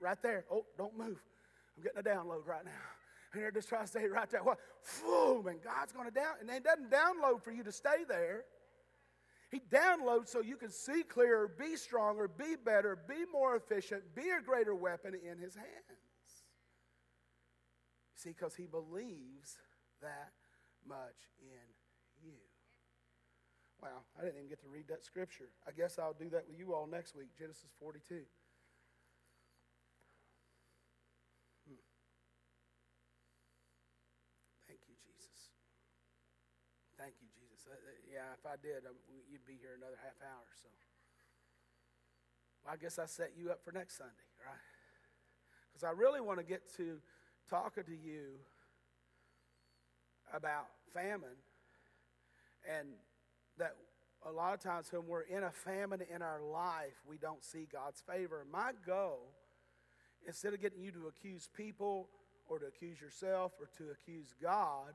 [0.00, 0.44] right there.
[0.50, 1.18] Oh, don't move.
[1.76, 2.70] I'm getting a download right now.
[3.32, 4.42] And you're just trying to stay right there.
[4.42, 4.58] What?
[5.02, 6.34] Boom, and God's going to down.
[6.40, 8.44] And it doesn't download for you to stay there.
[9.50, 14.28] He downloads so you can see clearer, be stronger, be better, be more efficient, be
[14.30, 15.64] a greater weapon in his hands.
[18.14, 19.58] See, because he believes
[20.02, 20.32] that
[20.86, 22.36] much in you.
[23.82, 25.48] Wow, I didn't even get to read that scripture.
[25.66, 28.24] I guess I'll do that with you all next week, Genesis 42.
[36.98, 37.70] Thank you, Jesus.
[37.70, 38.88] Uh, uh, yeah, if I did,
[39.30, 40.48] you'd be here another half hour.
[40.62, 40.68] So
[42.64, 44.64] well, I guess I set you up for next Sunday, right?
[45.68, 46.98] Because I really want to get to
[47.50, 48.40] talking to you
[50.32, 51.36] about famine
[52.68, 52.88] and
[53.58, 53.74] that
[54.26, 57.66] a lot of times when we're in a famine in our life, we don't see
[57.70, 58.44] God's favor.
[58.50, 59.32] My goal,
[60.26, 62.08] instead of getting you to accuse people
[62.48, 64.94] or to accuse yourself or to accuse God,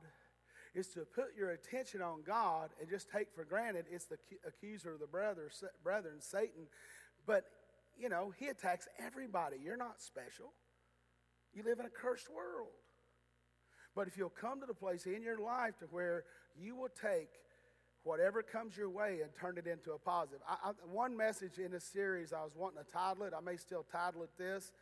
[0.74, 4.94] is to put your attention on God and just take for granted it's the accuser
[4.94, 5.50] of the brother,
[5.82, 6.66] brethren, Satan.
[7.26, 7.44] But,
[7.96, 9.56] you know, he attacks everybody.
[9.62, 10.52] You're not special.
[11.52, 12.68] You live in a cursed world.
[13.94, 16.24] But if you'll come to the place in your life to where
[16.56, 17.28] you will take
[18.02, 20.40] whatever comes your way and turn it into a positive.
[20.48, 23.56] I, I, one message in this series, I was wanting to title it, I may
[23.56, 24.72] still title it this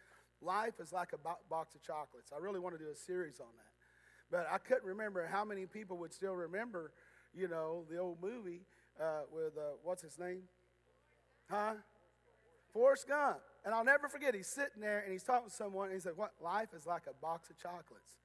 [0.41, 2.33] Life is like a bo- box of chocolates.
[2.35, 3.71] I really want to do a series on that.
[4.33, 6.91] But I couldn't remember how many people would still remember,
[7.35, 8.63] you know, the old movie
[8.99, 10.45] uh, with, uh, what's his name?
[11.51, 11.75] Huh?
[12.73, 13.37] Forrest Gump.
[13.65, 16.15] And I'll never forget, he's sitting there and he's talking to someone and he said,
[16.17, 16.33] What?
[16.43, 18.17] Life is like a box of chocolates.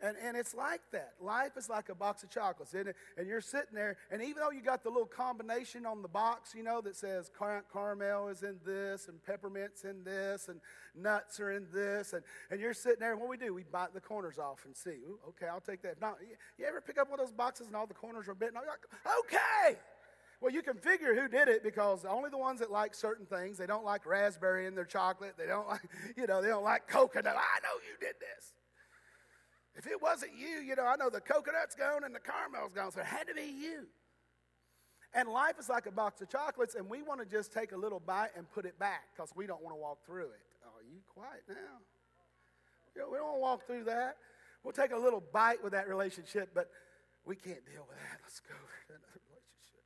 [0.00, 1.14] And, and it's like that.
[1.20, 2.94] Life is like a box of chocolates, it?
[3.16, 6.54] And you're sitting there, and even though you got the little combination on the box,
[6.54, 10.60] you know, that says car- caramel is in this, and peppermint's in this, and
[10.94, 13.92] nuts are in this, and, and you're sitting there, and what we do, we bite
[13.92, 14.98] the corners off and see,
[15.30, 16.00] okay, I'll take that.
[16.00, 16.14] Now,
[16.58, 18.54] you ever pick up one of those boxes and all the corners are bitten?
[18.54, 19.78] You're like, okay.
[20.40, 23.58] Well, you can figure who did it because only the ones that like certain things,
[23.58, 25.34] they don't like raspberry in their chocolate.
[25.36, 25.82] They don't like,
[26.16, 27.34] you know, they don't like coconut.
[27.34, 28.52] I know you did this.
[29.78, 32.90] If it wasn't you, you know, I know the coconut's gone and the caramel's gone,
[32.90, 33.86] so it had to be you.
[35.14, 37.76] And life is like a box of chocolates, and we want to just take a
[37.76, 40.42] little bite and put it back because we don't want to walk through it.
[40.66, 41.54] Oh, you quiet now?
[42.94, 44.16] You know, we don't want to walk through that.
[44.64, 46.68] We'll take a little bite with that relationship, but
[47.24, 48.18] we can't deal with that.
[48.20, 49.84] Let's go to another relationship.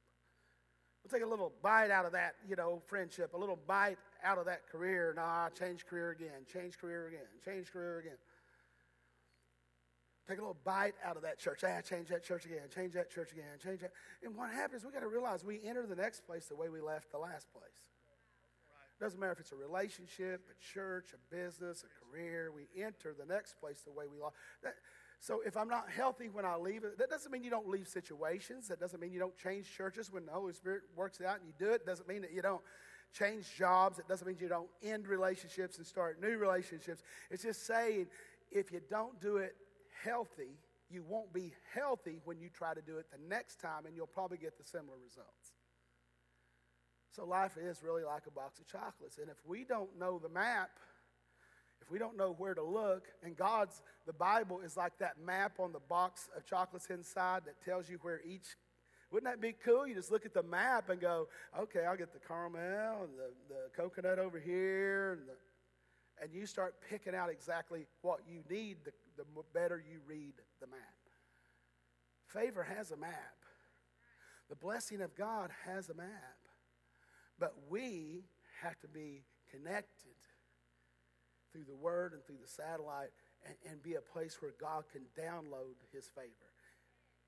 [1.04, 4.38] We'll take a little bite out of that, you know, friendship, a little bite out
[4.38, 5.12] of that career.
[5.14, 8.16] Nah, change career again, change career again, change career again.
[10.28, 11.64] Take a little bite out of that church.
[11.64, 13.90] Ah, change that church again, change that church again, change that.
[14.22, 16.80] And what happens, we got to realize we enter the next place the way we
[16.80, 17.90] left the last place.
[19.00, 22.52] Doesn't matter if it's a relationship, a church, a business, a career.
[22.54, 24.36] We enter the next place the way we lost.
[25.18, 28.68] so if I'm not healthy when I leave that doesn't mean you don't leave situations.
[28.68, 31.48] That doesn't mean you don't change churches when the Holy Spirit works it out and
[31.48, 31.84] you do it.
[31.84, 32.62] Doesn't mean that you don't
[33.12, 33.98] change jobs.
[33.98, 37.02] It doesn't mean you don't end relationships and start new relationships.
[37.28, 38.06] It's just saying
[38.52, 39.56] if you don't do it
[40.04, 40.58] healthy,
[40.90, 44.06] you won't be healthy when you try to do it the next time, and you'll
[44.06, 45.54] probably get the similar results.
[47.14, 49.18] So life is really like a box of chocolates.
[49.18, 50.70] And if we don't know the map,
[51.82, 55.58] if we don't know where to look, and God's, the Bible is like that map
[55.58, 58.56] on the box of chocolates inside that tells you where each,
[59.10, 59.86] wouldn't that be cool?
[59.86, 61.28] You just look at the map and go,
[61.58, 66.46] okay, I'll get the caramel and the, the coconut over here, and, the, and you
[66.46, 70.78] start picking out exactly what you need the, the better you read the map.
[72.26, 73.36] Favor has a map.
[74.48, 76.08] The blessing of God has a map.
[77.38, 78.24] But we
[78.62, 80.16] have to be connected
[81.52, 83.10] through the Word and through the satellite
[83.44, 86.52] and, and be a place where God can download His favor.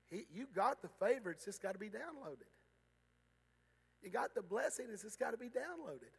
[0.09, 2.49] He, you got the favor, it's just got to be downloaded.
[4.01, 6.13] You got the blessing, it's just got to be downloaded.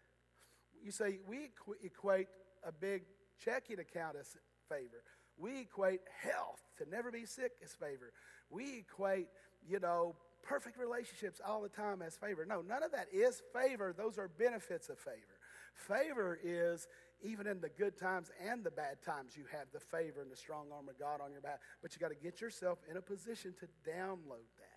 [0.83, 1.51] You say, we
[1.83, 2.29] equate
[2.65, 3.03] a big
[3.43, 4.37] checking account as
[4.69, 5.03] favor.
[5.39, 8.13] We equate health, to never be sick, as favor.
[8.51, 9.29] We equate,
[9.69, 12.47] you know, perfect relationships all the time as favor.
[12.47, 13.95] No, none of that is favor.
[13.97, 15.39] Those are benefits of favor.
[15.75, 16.87] Favor is
[17.23, 20.37] even in the good times and the bad times, you have the favor and the
[20.37, 21.61] strong arm of God on your back.
[21.83, 24.77] But you got to get yourself in a position to download that.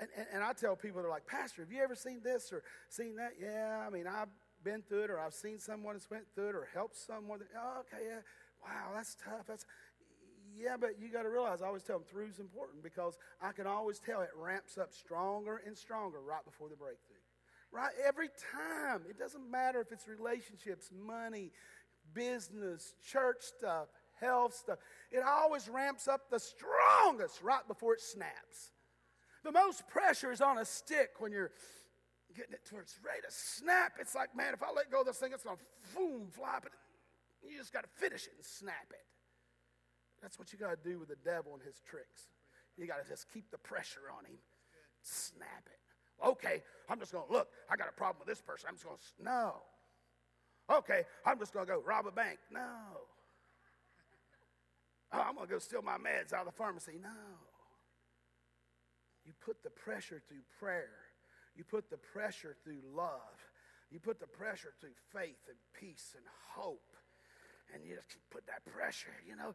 [0.00, 2.62] And, and, and I tell people, they're like, Pastor, have you ever seen this or
[2.88, 3.32] seen that?
[3.40, 4.28] Yeah, I mean, I've
[4.62, 7.40] been through it or I've seen someone that's went through it or helped someone.
[7.40, 8.20] That, oh, okay, yeah.
[8.62, 9.46] Wow, that's tough.
[9.46, 9.64] That's
[10.58, 13.66] yeah, but you got to realize, I always tell them through's important because I can
[13.66, 17.16] always tell it ramps up stronger and stronger right before the breakthrough.
[17.70, 17.92] Right?
[18.04, 19.02] Every time.
[19.08, 21.52] It doesn't matter if it's relationships, money,
[22.12, 23.88] business, church stuff,
[24.20, 24.78] health stuff.
[25.12, 28.72] It always ramps up the strongest right before it snaps.
[29.44, 31.52] The most pressure is on a stick when you're
[32.34, 33.92] getting it towards ready to snap.
[34.00, 36.58] It's like, man, if I let go of this thing, it's going to boom, fly.
[36.62, 36.72] But
[37.42, 39.06] you just got to finish it and snap it.
[40.22, 42.28] That's what you got to do with the devil and his tricks.
[42.76, 44.38] You got to just keep the pressure on him.
[45.02, 46.26] Snap it.
[46.26, 47.48] Okay, I'm just going to look.
[47.70, 48.68] I got a problem with this person.
[48.68, 49.54] I'm just going to, no.
[50.70, 52.38] Okay, I'm just going to go rob a bank.
[52.50, 52.60] No.
[55.12, 56.98] Oh, I'm going to go steal my meds out of the pharmacy.
[57.00, 57.08] No.
[59.24, 60.90] You put the pressure through prayer.
[61.56, 63.38] You put the pressure through love.
[63.90, 66.24] You put the pressure through faith and peace and
[66.54, 66.87] hope.
[67.74, 69.54] And you just put that pressure, you know.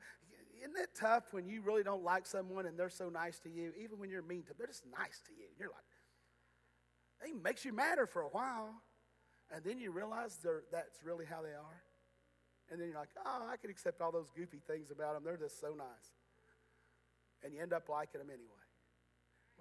[0.61, 3.74] Isn't it tough when you really don't like someone and they're so nice to you,
[3.78, 5.47] even when you're mean to them, they're just nice to you.
[5.59, 8.74] You're like, it makes you matter for a while.
[9.51, 10.38] And then you realize
[10.72, 11.84] that's really how they are.
[12.72, 15.24] And then you're like, oh, I can accept all those goofy things about them.
[15.26, 16.16] They're just so nice.
[17.43, 18.64] And you end up liking them anyway.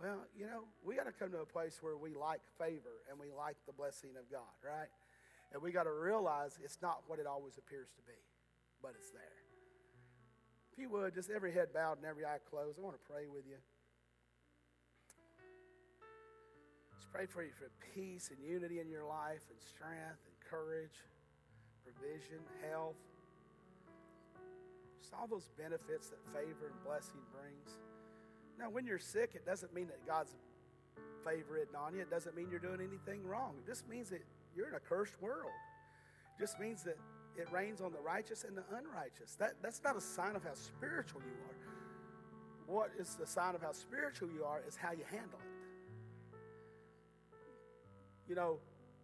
[0.01, 3.19] Well, you know, we got to come to a place where we like favor and
[3.19, 4.89] we like the blessing of God, right?
[5.53, 8.17] And we got to realize it's not what it always appears to be,
[8.83, 9.39] but it's there.
[10.73, 13.27] If you would, just every head bowed and every eye closed, I want to pray
[13.33, 13.57] with you.
[16.97, 20.97] Just pray for you for peace and unity in your life and strength and courage,
[21.85, 22.97] provision, health.
[25.01, 27.79] Just all those benefits that favor and blessing brings.
[28.59, 30.35] Now, when you're sick, it doesn't mean that God's
[31.25, 32.01] favoring on you.
[32.01, 33.55] It doesn't mean you're doing anything wrong.
[33.59, 34.23] It just means that
[34.57, 35.53] you're in a cursed world.
[36.37, 36.97] It just means that
[37.37, 39.37] it rains on the righteous and the unrighteous.
[39.39, 42.75] That, that's not a sign of how spiritual you are.
[42.75, 46.39] What is the sign of how spiritual you are is how you handle it.
[48.29, 48.59] You know,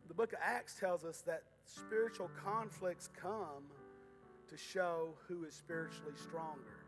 [0.07, 3.65] the book of Acts tells us that spiritual conflicts come
[4.49, 6.79] to show who is spiritually stronger.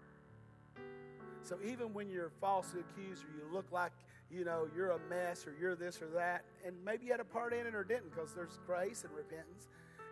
[1.43, 3.93] So even when you're falsely accused or you look like,
[4.31, 7.25] you know, you're a mess or you're this or that, and maybe you had a
[7.25, 9.69] part in it or didn't because there's grace and repentance,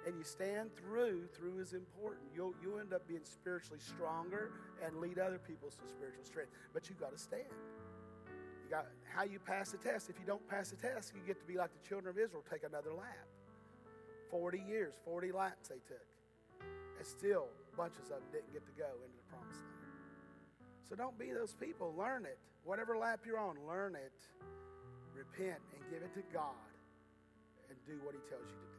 [0.06, 2.26] and you stand through, through is important.
[2.34, 4.50] You'll, you'll end up being spiritually stronger
[4.84, 6.50] and lead other people to spiritual strength.
[6.72, 7.44] But you've got to stand.
[8.64, 10.08] You got how you pass the test.
[10.08, 12.44] If you don't pass the test, you get to be like the children of Israel,
[12.50, 13.26] take another lap.
[14.30, 16.04] 40 years, 40 laps they took.
[16.98, 19.78] And still, bunches of them didn't get to go into the promised land.
[20.88, 21.94] So don't be those people.
[21.96, 22.38] Learn it.
[22.64, 24.12] Whatever lap you're on, learn it.
[25.16, 26.68] Repent and give it to God
[27.68, 28.77] and do what He tells you to do.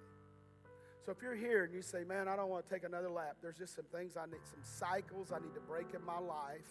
[1.09, 3.41] So if you're here and you say, Man, I don't want to take another lap,
[3.41, 6.69] there's just some things I need, some cycles I need to break in my life,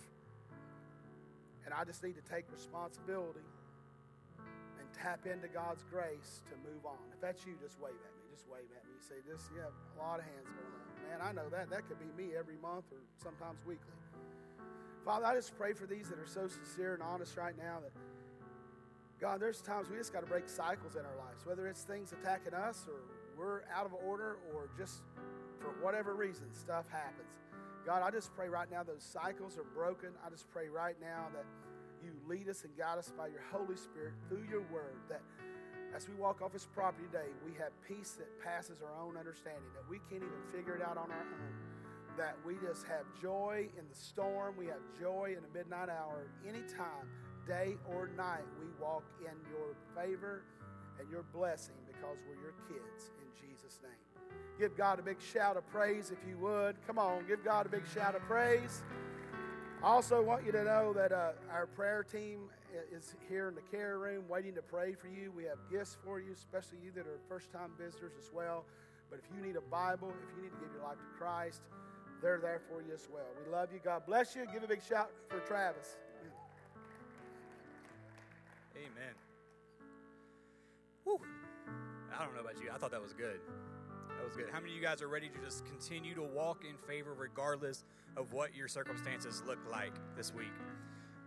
[1.66, 3.42] and I just need to take responsibility
[4.38, 7.02] and tap into God's grace to move on.
[7.10, 8.30] If that's you, just wave at me.
[8.30, 8.94] Just wave at me.
[8.94, 10.86] You say, This, you have a lot of hands going up.
[11.02, 11.66] Man, I know that.
[11.74, 13.98] That could be me every month or sometimes weekly.
[15.02, 17.90] Father, I just pray for these that are so sincere and honest right now that,
[19.18, 22.14] God, there's times we just got to break cycles in our lives, whether it's things
[22.14, 23.02] attacking us or
[23.38, 25.02] we're out of order or just
[25.60, 27.38] for whatever reason, stuff happens.
[27.86, 30.10] God, I just pray right now those cycles are broken.
[30.26, 31.44] I just pray right now that
[32.02, 35.22] you lead us and guide us by your Holy Spirit through your word, that
[35.94, 39.70] as we walk off this property today, we have peace that passes our own understanding,
[39.74, 41.54] that we can't even figure it out on our own,
[42.16, 46.28] that we just have joy in the storm, we have joy in the midnight hour,
[46.46, 47.08] anytime,
[47.46, 50.42] day or night, we walk in your favor
[51.00, 53.92] and your blessing because we're your kids in Jesus' name.
[54.58, 56.76] Give God a big shout of praise if you would.
[56.86, 58.82] Come on, give God a big shout of praise.
[59.82, 62.50] I also want you to know that uh, our prayer team
[62.92, 65.32] is here in the care room waiting to pray for you.
[65.34, 68.64] We have gifts for you, especially you that are first time visitors as well.
[69.10, 71.62] But if you need a Bible, if you need to give your life to Christ,
[72.20, 73.26] they're there for you as well.
[73.44, 73.78] We love you.
[73.82, 74.46] God bless you.
[74.52, 75.96] Give a big shout for Travis.
[78.76, 79.27] Amen.
[82.18, 82.68] I don't know about you.
[82.74, 83.38] I thought that was good.
[84.16, 84.46] That was good.
[84.50, 87.84] How many of you guys are ready to just continue to walk in favor regardless
[88.16, 90.52] of what your circumstances look like this week?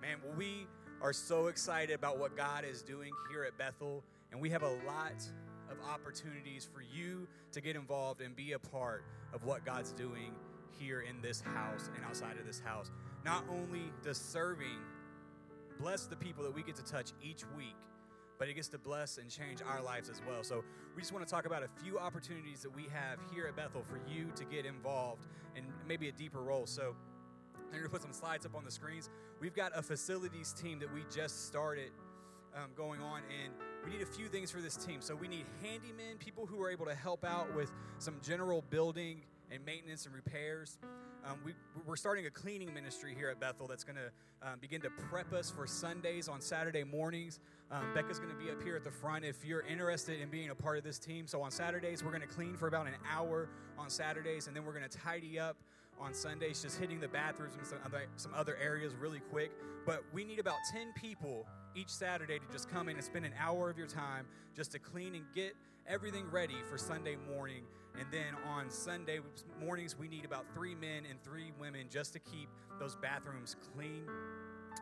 [0.02, 0.68] Man, we
[1.02, 4.70] are so excited about what God is doing here at Bethel, and we have a
[4.86, 5.24] lot
[5.72, 10.36] of opportunities for you to get involved and be a part of what God's doing
[10.78, 12.92] here in this house and outside of this house.
[13.24, 14.80] Not only does serving
[15.80, 17.76] bless the people that we get to touch each week,
[18.42, 20.44] but it gets to bless and change our lives as well.
[20.44, 20.64] So
[20.96, 23.84] we just want to talk about a few opportunities that we have here at Bethel
[23.88, 26.66] for you to get involved in maybe a deeper role.
[26.66, 26.96] So
[27.56, 29.12] I'm going to put some slides up on the screens.
[29.40, 31.92] We've got a facilities team that we just started
[32.56, 33.54] um, going on, and
[33.86, 35.02] we need a few things for this team.
[35.02, 39.22] So we need handymen, people who are able to help out with some general building
[39.52, 40.80] and maintenance and repairs.
[41.26, 41.54] Um, we,
[41.88, 45.34] are starting a cleaning ministry here at Bethel that's going to um, begin to prep
[45.34, 47.40] us for Sundays on Saturday mornings.
[47.72, 50.50] Um, Becca's going to be up here at the front if you're interested in being
[50.50, 51.28] a part of this team.
[51.28, 54.66] So on Saturdays, we're going to clean for about an hour on Saturdays, and then
[54.66, 55.58] we're going to tidy up
[56.00, 59.52] on Sundays, just hitting the bathrooms and some other, some other areas really quick.
[59.86, 61.46] But we need about 10 people
[61.76, 64.80] each Saturday to just come in and spend an hour of your time just to
[64.80, 65.54] clean and get
[65.88, 67.64] everything ready for Sunday morning.
[68.00, 69.20] And then on Sunday
[69.60, 74.06] mornings, we need about three men and three women just to keep those bathrooms clean.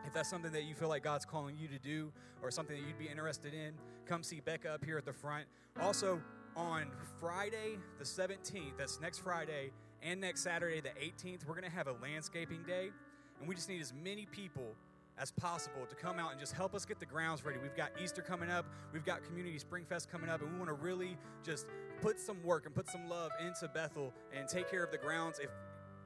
[0.06, 2.86] If that's something that you feel like God's calling you to do or something that
[2.86, 3.74] you'd be interested in,
[4.06, 5.46] come see Becca up here at the front.
[5.80, 6.20] Also,
[6.56, 6.86] on
[7.18, 9.70] Friday, the 17th, that's next Friday,
[10.02, 12.90] and next Saturday, the 18th, we're going to have a landscaping day.
[13.38, 14.74] And we just need as many people
[15.20, 17.58] as possible to come out and just help us get the grounds ready.
[17.62, 20.70] We've got Easter coming up, we've got Community Spring Fest coming up, and we want
[20.70, 21.66] to really just
[22.00, 25.38] put some work and put some love into Bethel and take care of the grounds.
[25.38, 25.50] If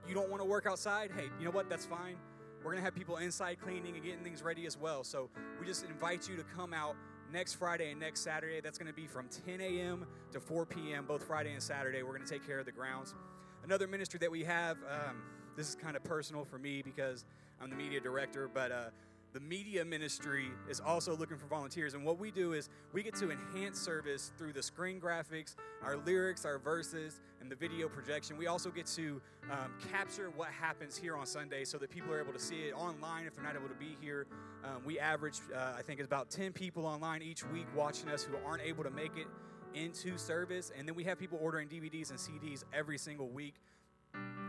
[0.08, 1.70] you don't want to work outside, hey, you know what?
[1.70, 2.16] That's fine.
[2.58, 5.04] We're going to have people inside cleaning and getting things ready as well.
[5.04, 5.28] So
[5.60, 6.96] we just invite you to come out
[7.32, 8.60] next Friday and next Saturday.
[8.60, 10.06] That's going to be from 10 a.m.
[10.32, 12.02] to 4 p.m., both Friday and Saturday.
[12.02, 13.14] We're going to take care of the grounds.
[13.62, 15.22] Another ministry that we have, um,
[15.56, 17.24] this is kind of personal for me because
[17.64, 18.84] I'm the media director, but uh,
[19.32, 21.94] the media ministry is also looking for volunteers.
[21.94, 25.96] And what we do is we get to enhance service through the screen graphics, our
[25.96, 28.36] lyrics, our verses, and the video projection.
[28.36, 32.20] We also get to um, capture what happens here on Sunday so that people are
[32.20, 34.26] able to see it online if they're not able to be here.
[34.62, 38.22] Um, we average, uh, I think, it's about 10 people online each week watching us
[38.22, 39.26] who aren't able to make it
[39.72, 40.70] into service.
[40.78, 43.54] And then we have people ordering DVDs and CDs every single week.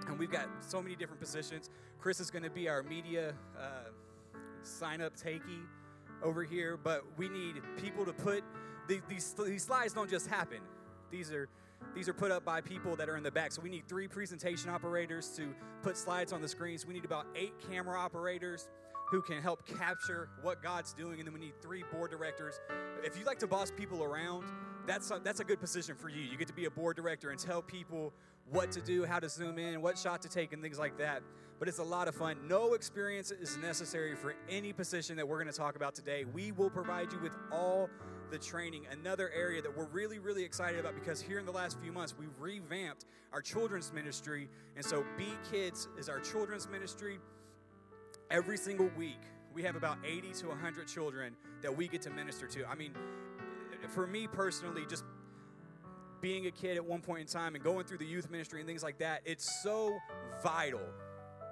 [0.08, 1.70] And we've got so many different positions.
[2.00, 3.34] Chris is going to be our media.
[3.58, 3.90] Uh,
[4.64, 5.62] sign up takey
[6.24, 8.44] over here, but we need people to put
[8.88, 10.60] these, these, these slides don't just happen.
[11.12, 11.48] These are
[11.94, 13.52] these are put up by people that are in the back.
[13.52, 15.54] So we need three presentation operators to
[15.84, 16.86] put slides on the screens.
[16.86, 18.70] We need about eight camera operators
[19.10, 22.60] who can help capture what God's doing, and then we need three board directors.
[23.04, 24.46] If you like to boss people around,
[24.88, 26.22] that's a, that's a good position for you.
[26.22, 28.14] You get to be a board director and tell people
[28.50, 31.22] what to do, how to zoom in, what shot to take, and things like that.
[31.58, 32.38] But it's a lot of fun.
[32.48, 36.26] No experience is necessary for any position that we're going to talk about today.
[36.26, 37.90] We will provide you with all
[38.30, 38.88] the training.
[38.92, 42.14] Another area that we're really, really excited about because here in the last few months,
[42.18, 44.50] we've revamped our children's ministry.
[44.76, 47.20] And so, Be Kids is our children's ministry.
[48.30, 49.22] Every single week,
[49.54, 52.66] we have about 80 to 100 children that we get to minister to.
[52.68, 52.92] I mean,
[53.90, 55.06] for me personally, just
[56.26, 58.68] being a kid at one point in time and going through the youth ministry and
[58.68, 59.96] things like that, it's so
[60.42, 60.82] vital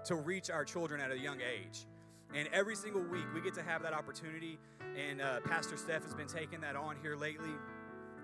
[0.04, 1.86] to reach our children at a young age.
[2.34, 4.58] And every single week, we get to have that opportunity.
[4.98, 7.52] And uh, Pastor Steph has been taking that on here lately.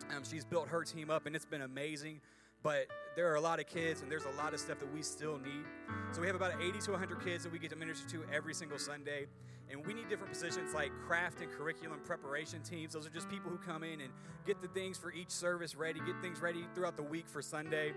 [0.10, 2.20] Um, she's built her team up, and it's been amazing.
[2.64, 5.04] But there are a lot of kids, and there's a lot of stuff that we
[5.04, 5.66] still need.
[6.14, 8.56] So we have about 80 to 100 kids that we get to minister to every
[8.56, 9.28] single Sunday.
[9.72, 12.93] And we need different positions like craft and curriculum preparation teams.
[12.93, 14.09] Those are just people who come in and
[14.45, 17.93] get the things for each service ready, get things ready throughout the week for Sunday.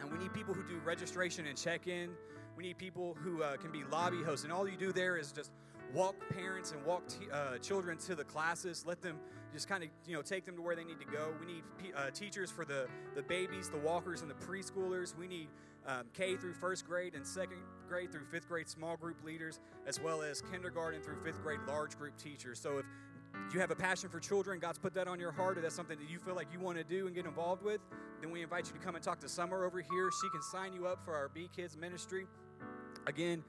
[0.00, 2.10] And we need people who do registration and check in.
[2.56, 4.44] We need people who uh, can be lobby hosts.
[4.44, 5.50] And all you do there is just
[5.94, 8.84] walk parents and walk t- uh, children to the classes.
[8.86, 9.18] Let them
[9.52, 11.32] just kind of you know take them to where they need to go.
[11.40, 15.16] We need p- uh, teachers for the the babies, the walkers, and the preschoolers.
[15.16, 15.48] We need
[15.86, 17.58] um, K through first grade and second
[17.88, 21.96] grade through fifth grade small group leaders, as well as kindergarten through fifth grade large
[21.96, 22.58] group teachers.
[22.58, 22.84] So if
[23.54, 25.98] you have a passion for children, God's put that on your heart, or that's something
[25.98, 27.80] that you feel like you want to do and get involved with,
[28.20, 30.10] then we invite you to come and talk to Summer over here.
[30.20, 32.26] She can sign you up for our Be Kids ministry.
[33.06, 33.44] Again,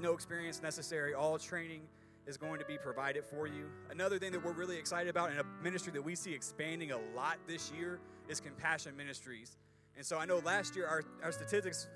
[0.00, 1.82] no experience necessary, all training
[2.26, 3.66] is going to be provided for you.
[3.90, 6.98] Another thing that we're really excited about, and a ministry that we see expanding a
[7.14, 9.56] lot this year, is Compassion Ministries.
[9.96, 11.88] And so I know last year our, our statistics,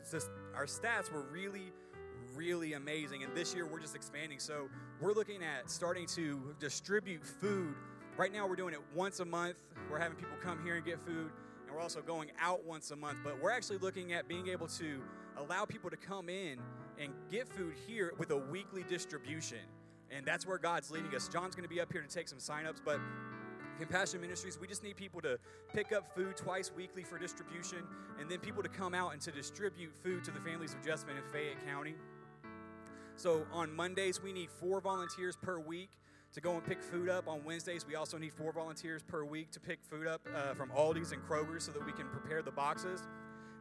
[0.55, 1.73] our stats were really,
[2.35, 3.23] really amazing.
[3.23, 4.39] And this year we're just expanding.
[4.39, 4.69] So
[5.01, 7.75] we're looking at starting to distribute food.
[8.17, 9.57] Right now we're doing it once a month.
[9.91, 11.31] We're having people come here and get food.
[11.67, 13.19] And we're also going out once a month.
[13.23, 15.01] But we're actually looking at being able to
[15.37, 16.59] allow people to come in
[16.99, 19.59] and get food here with a weekly distribution.
[20.11, 21.29] And that's where God's leading us.
[21.29, 23.01] John's going to be up here to take some signups, but
[23.79, 25.39] Compassion Ministries, we just need people to
[25.73, 27.79] pick up food twice weekly for distribution,
[28.21, 31.17] and then people to come out and to distribute food to the families of Jessamine
[31.17, 31.95] and Fayette County.
[33.17, 35.91] So on Mondays, we need four volunteers per week
[36.35, 37.29] to go and pick food up.
[37.29, 40.71] On Wednesdays, we also need four volunteers per week to pick food up uh, from
[40.71, 43.03] Aldi's and Kroger's so that we can prepare the boxes.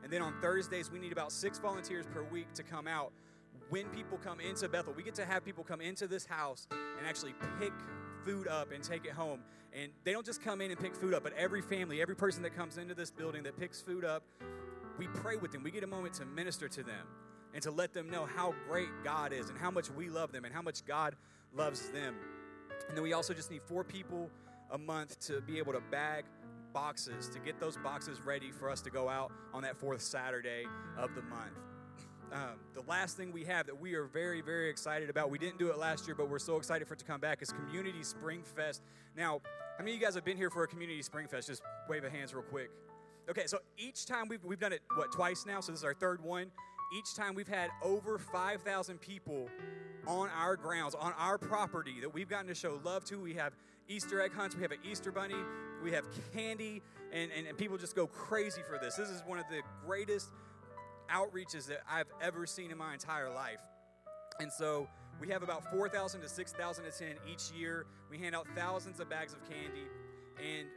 [0.03, 3.11] And then on Thursdays, we need about six volunteers per week to come out.
[3.69, 7.07] When people come into Bethel, we get to have people come into this house and
[7.07, 7.73] actually pick
[8.25, 9.39] food up and take it home.
[9.73, 12.43] And they don't just come in and pick food up, but every family, every person
[12.43, 14.23] that comes into this building that picks food up,
[14.99, 15.63] we pray with them.
[15.63, 17.07] We get a moment to minister to them
[17.53, 20.45] and to let them know how great God is and how much we love them
[20.45, 21.15] and how much God
[21.55, 22.15] loves them.
[22.87, 24.29] And then we also just need four people
[24.71, 26.25] a month to be able to bag
[26.73, 30.65] boxes, to get those boxes ready for us to go out on that fourth Saturday
[30.97, 31.53] of the month.
[32.31, 35.59] Um, the last thing we have that we are very, very excited about, we didn't
[35.59, 38.01] do it last year, but we're so excited for it to come back, is Community
[38.01, 38.81] Spring Fest.
[39.15, 39.39] Now,
[39.77, 41.47] how many of you guys have been here for a Community Spring Fest?
[41.47, 42.71] Just wave of hands real quick.
[43.29, 45.61] Okay, so each time we've, we've done it, what, twice now?
[45.61, 46.47] So this is our third one.
[46.97, 49.47] Each time we've had over 5,000 people
[50.07, 53.19] on our grounds, on our property that we've gotten to show love to.
[53.19, 53.53] We have
[53.87, 55.35] Easter egg hunts, we have an Easter bunny,
[55.83, 56.81] we have candy,
[57.11, 58.95] and, and, and people just go crazy for this.
[58.95, 60.29] This is one of the greatest
[61.11, 63.59] outreaches that I've ever seen in my entire life.
[64.39, 64.87] And so
[65.19, 67.85] we have about 4,000 to 6,000 attend each year.
[68.09, 69.87] We hand out thousands of bags of candy.
[70.37, 70.67] And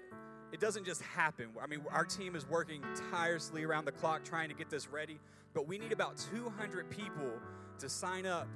[0.53, 1.49] it doesn't just happen.
[1.61, 5.19] I mean, our team is working tirelessly around the clock trying to get this ready.
[5.55, 7.33] But we need about 200 people
[7.79, 8.47] to sign up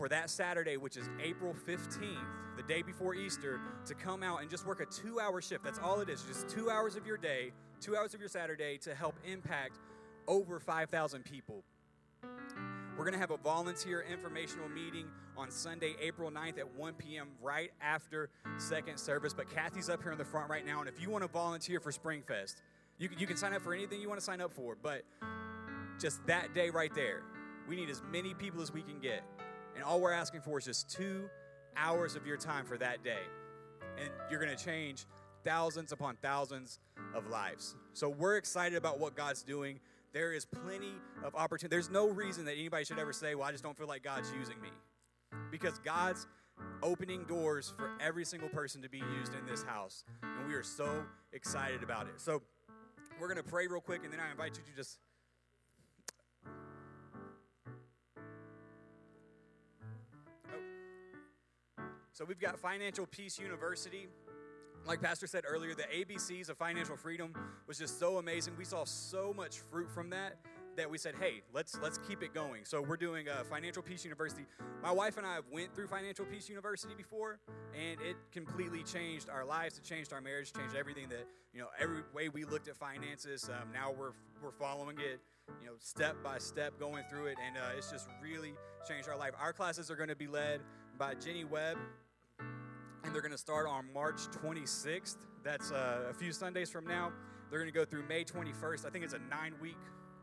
[0.00, 2.16] for that Saturday, which is April 15th,
[2.56, 5.62] the day before Easter, to come out and just work a two hour shift.
[5.62, 8.78] That's all it is, just two hours of your day, two hours of your Saturday
[8.78, 9.78] to help impact
[10.26, 11.62] over 5,000 people.
[12.96, 17.28] We're going to have a volunteer informational meeting on Sunday, April 9th at 1 p.m.,
[17.42, 19.34] right after second service.
[19.34, 21.78] But Kathy's up here in the front right now, and if you want to volunteer
[21.78, 22.62] for Springfest,
[22.96, 24.78] you can, you can sign up for anything you want to sign up for.
[24.82, 25.02] But
[25.98, 27.20] just that day right there,
[27.68, 29.22] we need as many people as we can get.
[29.80, 31.30] And all we're asking for is just two
[31.74, 33.22] hours of your time for that day.
[33.98, 35.06] And you're going to change
[35.42, 36.80] thousands upon thousands
[37.14, 37.76] of lives.
[37.94, 39.80] So we're excited about what God's doing.
[40.12, 40.92] There is plenty
[41.24, 41.74] of opportunity.
[41.74, 44.30] There's no reason that anybody should ever say, Well, I just don't feel like God's
[44.38, 44.68] using me.
[45.50, 46.26] Because God's
[46.82, 50.04] opening doors for every single person to be used in this house.
[50.22, 52.20] And we are so excited about it.
[52.20, 52.42] So
[53.18, 54.98] we're going to pray real quick, and then I invite you to just.
[62.20, 64.06] So we've got Financial Peace University.
[64.84, 67.32] like Pastor said earlier, the ABCs of financial freedom
[67.66, 68.52] was just so amazing.
[68.58, 70.36] We saw so much fruit from that
[70.76, 72.66] that we said, hey, let's let's keep it going.
[72.66, 74.44] So we're doing a Financial Peace University.
[74.82, 77.38] My wife and I have went through Financial Peace University before,
[77.74, 79.78] and it completely changed our lives.
[79.78, 83.48] It changed our marriage, changed everything that you know, every way we looked at finances.
[83.48, 84.12] Um, now we're
[84.42, 85.20] we're following it,
[85.62, 88.52] you know, step by step, going through it, and uh, it's just really
[88.86, 89.32] changed our life.
[89.40, 90.60] Our classes are going to be led
[90.98, 91.78] by Jenny Webb
[93.04, 95.16] and they're going to start on March 26th.
[95.42, 97.12] That's uh, a few Sundays from now.
[97.50, 98.86] They're going to go through May 21st.
[98.86, 99.76] I think it's a nine week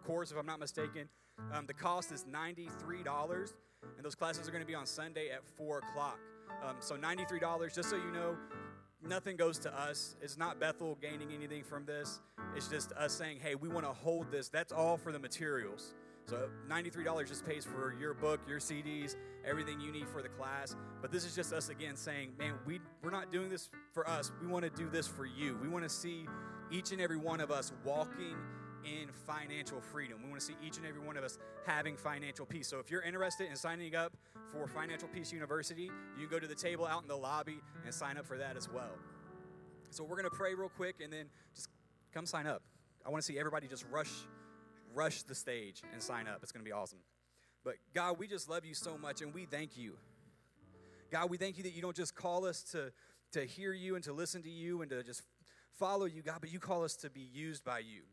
[0.06, 1.10] course, if I'm not mistaken.
[1.52, 3.54] Um, the cost is $93,
[3.96, 6.20] and those classes are going to be on Sunday at 4 o'clock.
[6.66, 8.38] Um, so, $93, just so you know,
[9.06, 10.16] nothing goes to us.
[10.22, 12.22] It's not Bethel gaining anything from this.
[12.56, 14.50] It's just us saying, hey, we want to hold this.
[14.50, 15.94] That's all for the materials.
[16.28, 19.16] So $93 just pays for your book, your CDs,
[19.46, 20.76] everything you need for the class.
[21.02, 24.34] But this is just us again saying, man, we, we're not doing this for us.
[24.42, 25.58] We want to do this for you.
[25.62, 26.28] We want to see
[26.70, 28.36] each and every one of us walking
[28.84, 30.20] in financial freedom.
[30.22, 32.68] We want to see each and every one of us having financial peace.
[32.68, 34.12] So if you're interested in signing up
[34.52, 37.94] for Financial Peace University, you can go to the table out in the lobby and
[37.94, 38.92] sign up for that as well.
[39.92, 41.70] So we're going to pray real quick and then just
[42.14, 42.64] come sign up.
[43.06, 44.12] I want to see everybody just rush
[44.94, 46.40] rush the stage and sign up.
[46.42, 47.00] It's going to be awesome.
[47.64, 49.94] But God, we just love you so much and we thank you.
[51.12, 52.92] God, we thank you that you don't just call us to,
[53.34, 55.22] to hear you and to listen to you and to just
[55.78, 58.04] follow you, God, but you call us to be used by you.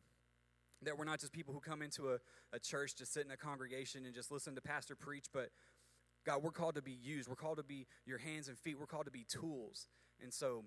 [0.83, 2.19] That we're not just people who come into a,
[2.53, 5.51] a church to sit in a congregation and just listen to pastor preach, but
[6.27, 7.29] God, we're called to be used.
[7.29, 8.79] We're called to be your hands and feet.
[8.79, 9.89] We're called to be tools.
[10.23, 10.65] And so,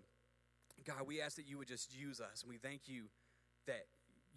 [0.85, 2.43] God, we ask that you would just use us.
[2.43, 3.05] And we thank you
[3.65, 3.85] that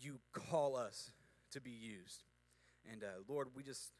[0.00, 1.10] you call us
[1.52, 2.24] to be used.
[2.90, 3.92] And uh, Lord, we just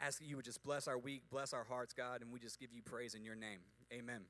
[0.00, 2.58] ask that you would just bless our week, bless our hearts, God, and we just
[2.58, 3.60] give you praise in your name.
[3.92, 4.22] Amen.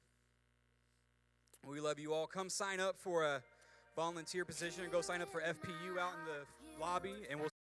[1.66, 2.26] We love you all.
[2.26, 3.42] Come sign up for a
[3.96, 7.53] volunteer position and go sign up for FPU out in the lobby, and we'll